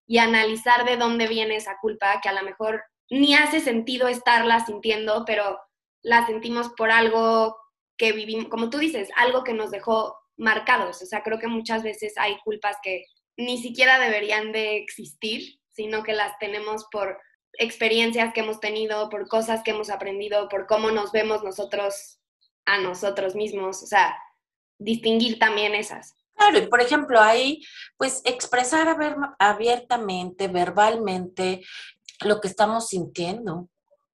y 0.07 0.19
analizar 0.19 0.85
de 0.85 0.99
dónde 0.99 1.27
viene 1.27 1.57
esa 1.57 1.79
culpa 1.81 2.21
que 2.21 2.29
a 2.29 2.35
lo 2.35 2.42
mejor 2.42 2.85
ni 3.09 3.35
hace 3.35 3.61
sentido 3.61 4.09
estarla 4.09 4.66
sintiendo, 4.66 5.25
pero 5.27 5.59
la 6.03 6.27
sentimos 6.27 6.69
por 6.77 6.90
algo 6.90 7.57
que 7.97 8.12
vivimos, 8.12 8.49
como 8.51 8.69
tú 8.69 8.77
dices, 8.77 9.09
algo 9.16 9.42
que 9.42 9.55
nos 9.55 9.71
dejó 9.71 10.14
marcados. 10.37 11.01
O 11.01 11.07
sea, 11.07 11.23
creo 11.23 11.38
que 11.38 11.49
muchas 11.49 11.83
veces 11.83 12.12
hay 12.19 12.37
culpas 12.45 12.77
que 12.83 13.07
ni 13.38 13.57
siquiera 13.57 13.99
deberían 13.99 14.53
de 14.53 14.77
existir, 14.77 15.61
sino 15.71 16.03
que 16.03 16.12
las 16.12 16.38
tenemos 16.38 16.85
por 16.92 17.19
experiencias 17.55 18.35
que 18.35 18.40
hemos 18.40 18.61
tenido, 18.61 19.09
por 19.09 19.27
cosas 19.29 19.62
que 19.62 19.71
hemos 19.71 19.88
aprendido, 19.88 20.47
por 20.51 20.66
cómo 20.66 20.90
nos 20.90 21.11
vemos 21.11 21.42
nosotros 21.42 22.19
a 22.66 22.79
nosotros 22.79 23.35
mismos. 23.35 23.83
O 23.83 23.87
sea, 23.87 24.16
distinguir 24.79 25.38
también 25.38 25.74
esas. 25.74 26.14
Claro, 26.35 26.59
y 26.59 26.66
por 26.66 26.83
ejemplo, 26.83 27.20
ahí, 27.20 27.62
pues 27.96 28.20
expresar 28.24 28.94
abiertamente, 29.38 30.48
verbalmente, 30.48 31.62
lo 32.20 32.40
que 32.40 32.48
estamos 32.48 32.88
sintiendo. 32.88 33.68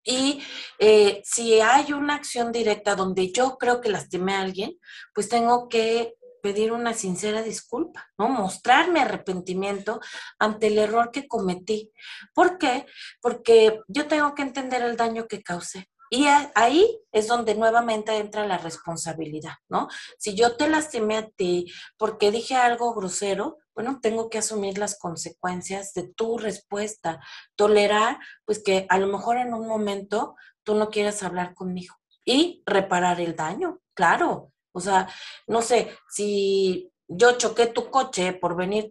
Y 0.05 0.43
eh, 0.79 1.21
si 1.25 1.61
hay 1.61 1.93
una 1.93 2.15
acción 2.15 2.53
directa 2.53 2.97
donde 2.97 3.33
yo 3.33 3.57
creo 3.59 3.81
que 3.81 3.89
lastimé 3.89 4.35
a 4.35 4.43
alguien, 4.43 4.79
pues 5.15 5.29
tengo 5.29 5.69
que 5.69 6.15
pedir 6.43 6.73
una 6.73 6.93
sincera 6.93 7.43
disculpa, 7.43 8.11
¿no? 8.19 8.29
Mostrarme 8.29 9.01
arrepentimiento 9.01 10.01
ante 10.39 10.67
el 10.67 10.79
error 10.79 11.11
que 11.13 11.29
cometí. 11.29 11.93
¿Por 12.35 12.59
qué? 12.59 12.87
Porque 13.21 13.81
yo 13.87 14.09
tengo 14.09 14.35
que 14.35 14.43
entender 14.43 14.83
el 14.83 14.97
daño 14.97 15.29
que 15.29 15.43
causé. 15.43 15.89
Y 16.15 16.27
ahí 16.55 17.01
es 17.11 17.27
donde 17.27 17.55
nuevamente 17.55 18.19
entra 18.19 18.47
la 18.47 18.59
responsabilidad, 18.59 19.55
¿no? 19.71 19.89
Si 20.19 20.35
yo 20.35 20.57
te 20.59 20.69
lastimé 20.69 21.17
a 21.17 21.31
ti 21.31 21.73
porque 21.97 22.31
dije 22.31 22.55
algo 22.55 22.93
grosero, 22.93 23.57
bueno, 23.75 23.99
tengo 24.03 24.29
que 24.29 24.37
asumir 24.37 24.77
las 24.77 24.99
consecuencias 24.99 25.95
de 25.95 26.13
tu 26.13 26.37
respuesta, 26.37 27.19
tolerar, 27.57 28.19
pues 28.45 28.63
que 28.63 28.85
a 28.91 28.99
lo 28.99 29.07
mejor 29.07 29.39
en 29.39 29.55
un 29.55 29.67
momento 29.67 30.37
tú 30.65 30.75
no 30.75 30.91
quieras 30.91 31.23
hablar 31.23 31.55
conmigo 31.55 31.95
y 32.27 32.63
reparar 32.67 33.19
el 33.19 33.35
daño, 33.35 33.81
claro. 33.95 34.53
O 34.73 34.83
sea, 34.83 35.09
no 35.47 35.63
sé, 35.63 35.97
si 36.11 36.93
yo 37.09 37.39
choqué 37.39 37.69
tu 37.69 37.89
coche 37.91 38.35
por 38.35 38.55
venir 38.55 38.91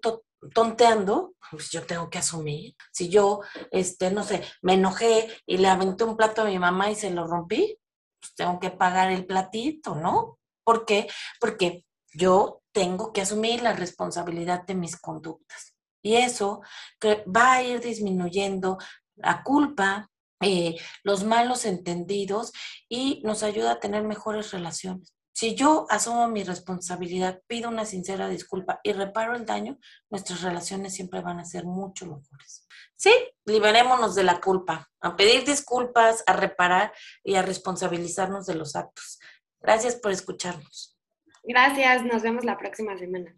tonteando, 0.53 1.33
pues 1.49 1.69
yo 1.71 1.85
tengo 1.85 2.09
que 2.09 2.19
asumir. 2.19 2.75
Si 2.91 3.09
yo, 3.09 3.41
este, 3.71 4.11
no 4.11 4.23
sé, 4.23 4.43
me 4.61 4.73
enojé 4.73 5.27
y 5.45 5.57
le 5.57 5.67
aventé 5.67 6.03
un 6.03 6.17
plato 6.17 6.41
a 6.41 6.45
mi 6.45 6.59
mamá 6.59 6.89
y 6.89 6.95
se 6.95 7.11
lo 7.11 7.27
rompí, 7.27 7.77
pues 8.19 8.35
tengo 8.35 8.59
que 8.59 8.71
pagar 8.71 9.11
el 9.11 9.25
platito, 9.25 9.95
¿no? 9.95 10.39
¿Por 10.63 10.85
qué? 10.85 11.07
Porque 11.39 11.85
yo 12.13 12.61
tengo 12.71 13.11
que 13.11 13.21
asumir 13.21 13.61
la 13.61 13.73
responsabilidad 13.73 14.63
de 14.65 14.75
mis 14.75 14.97
conductas. 14.99 15.75
Y 16.03 16.15
eso 16.15 16.61
va 16.97 17.53
a 17.53 17.63
ir 17.63 17.79
disminuyendo 17.79 18.77
la 19.15 19.43
culpa, 19.43 20.09
eh, 20.41 20.75
los 21.03 21.23
malos 21.23 21.65
entendidos 21.65 22.51
y 22.89 23.21
nos 23.23 23.43
ayuda 23.43 23.73
a 23.73 23.79
tener 23.79 24.03
mejores 24.03 24.51
relaciones. 24.51 25.13
Si 25.33 25.55
yo 25.55 25.85
asumo 25.89 26.27
mi 26.27 26.43
responsabilidad, 26.43 27.41
pido 27.47 27.69
una 27.69 27.85
sincera 27.85 28.27
disculpa 28.27 28.79
y 28.83 28.91
reparo 28.91 29.35
el 29.35 29.45
daño, 29.45 29.77
nuestras 30.09 30.41
relaciones 30.41 30.93
siempre 30.93 31.21
van 31.21 31.39
a 31.39 31.45
ser 31.45 31.65
mucho 31.65 32.05
mejores. 32.05 32.67
Sí, 32.95 33.13
liberémonos 33.45 34.13
de 34.13 34.23
la 34.23 34.39
culpa, 34.39 34.89
a 34.99 35.15
pedir 35.15 35.45
disculpas, 35.45 36.23
a 36.27 36.33
reparar 36.33 36.93
y 37.23 37.35
a 37.35 37.41
responsabilizarnos 37.41 38.45
de 38.45 38.55
los 38.55 38.75
actos. 38.75 39.19
Gracias 39.59 39.95
por 39.95 40.11
escucharnos. 40.11 40.97
Gracias, 41.43 42.03
nos 42.05 42.21
vemos 42.21 42.45
la 42.45 42.57
próxima 42.57 42.97
semana. 42.97 43.33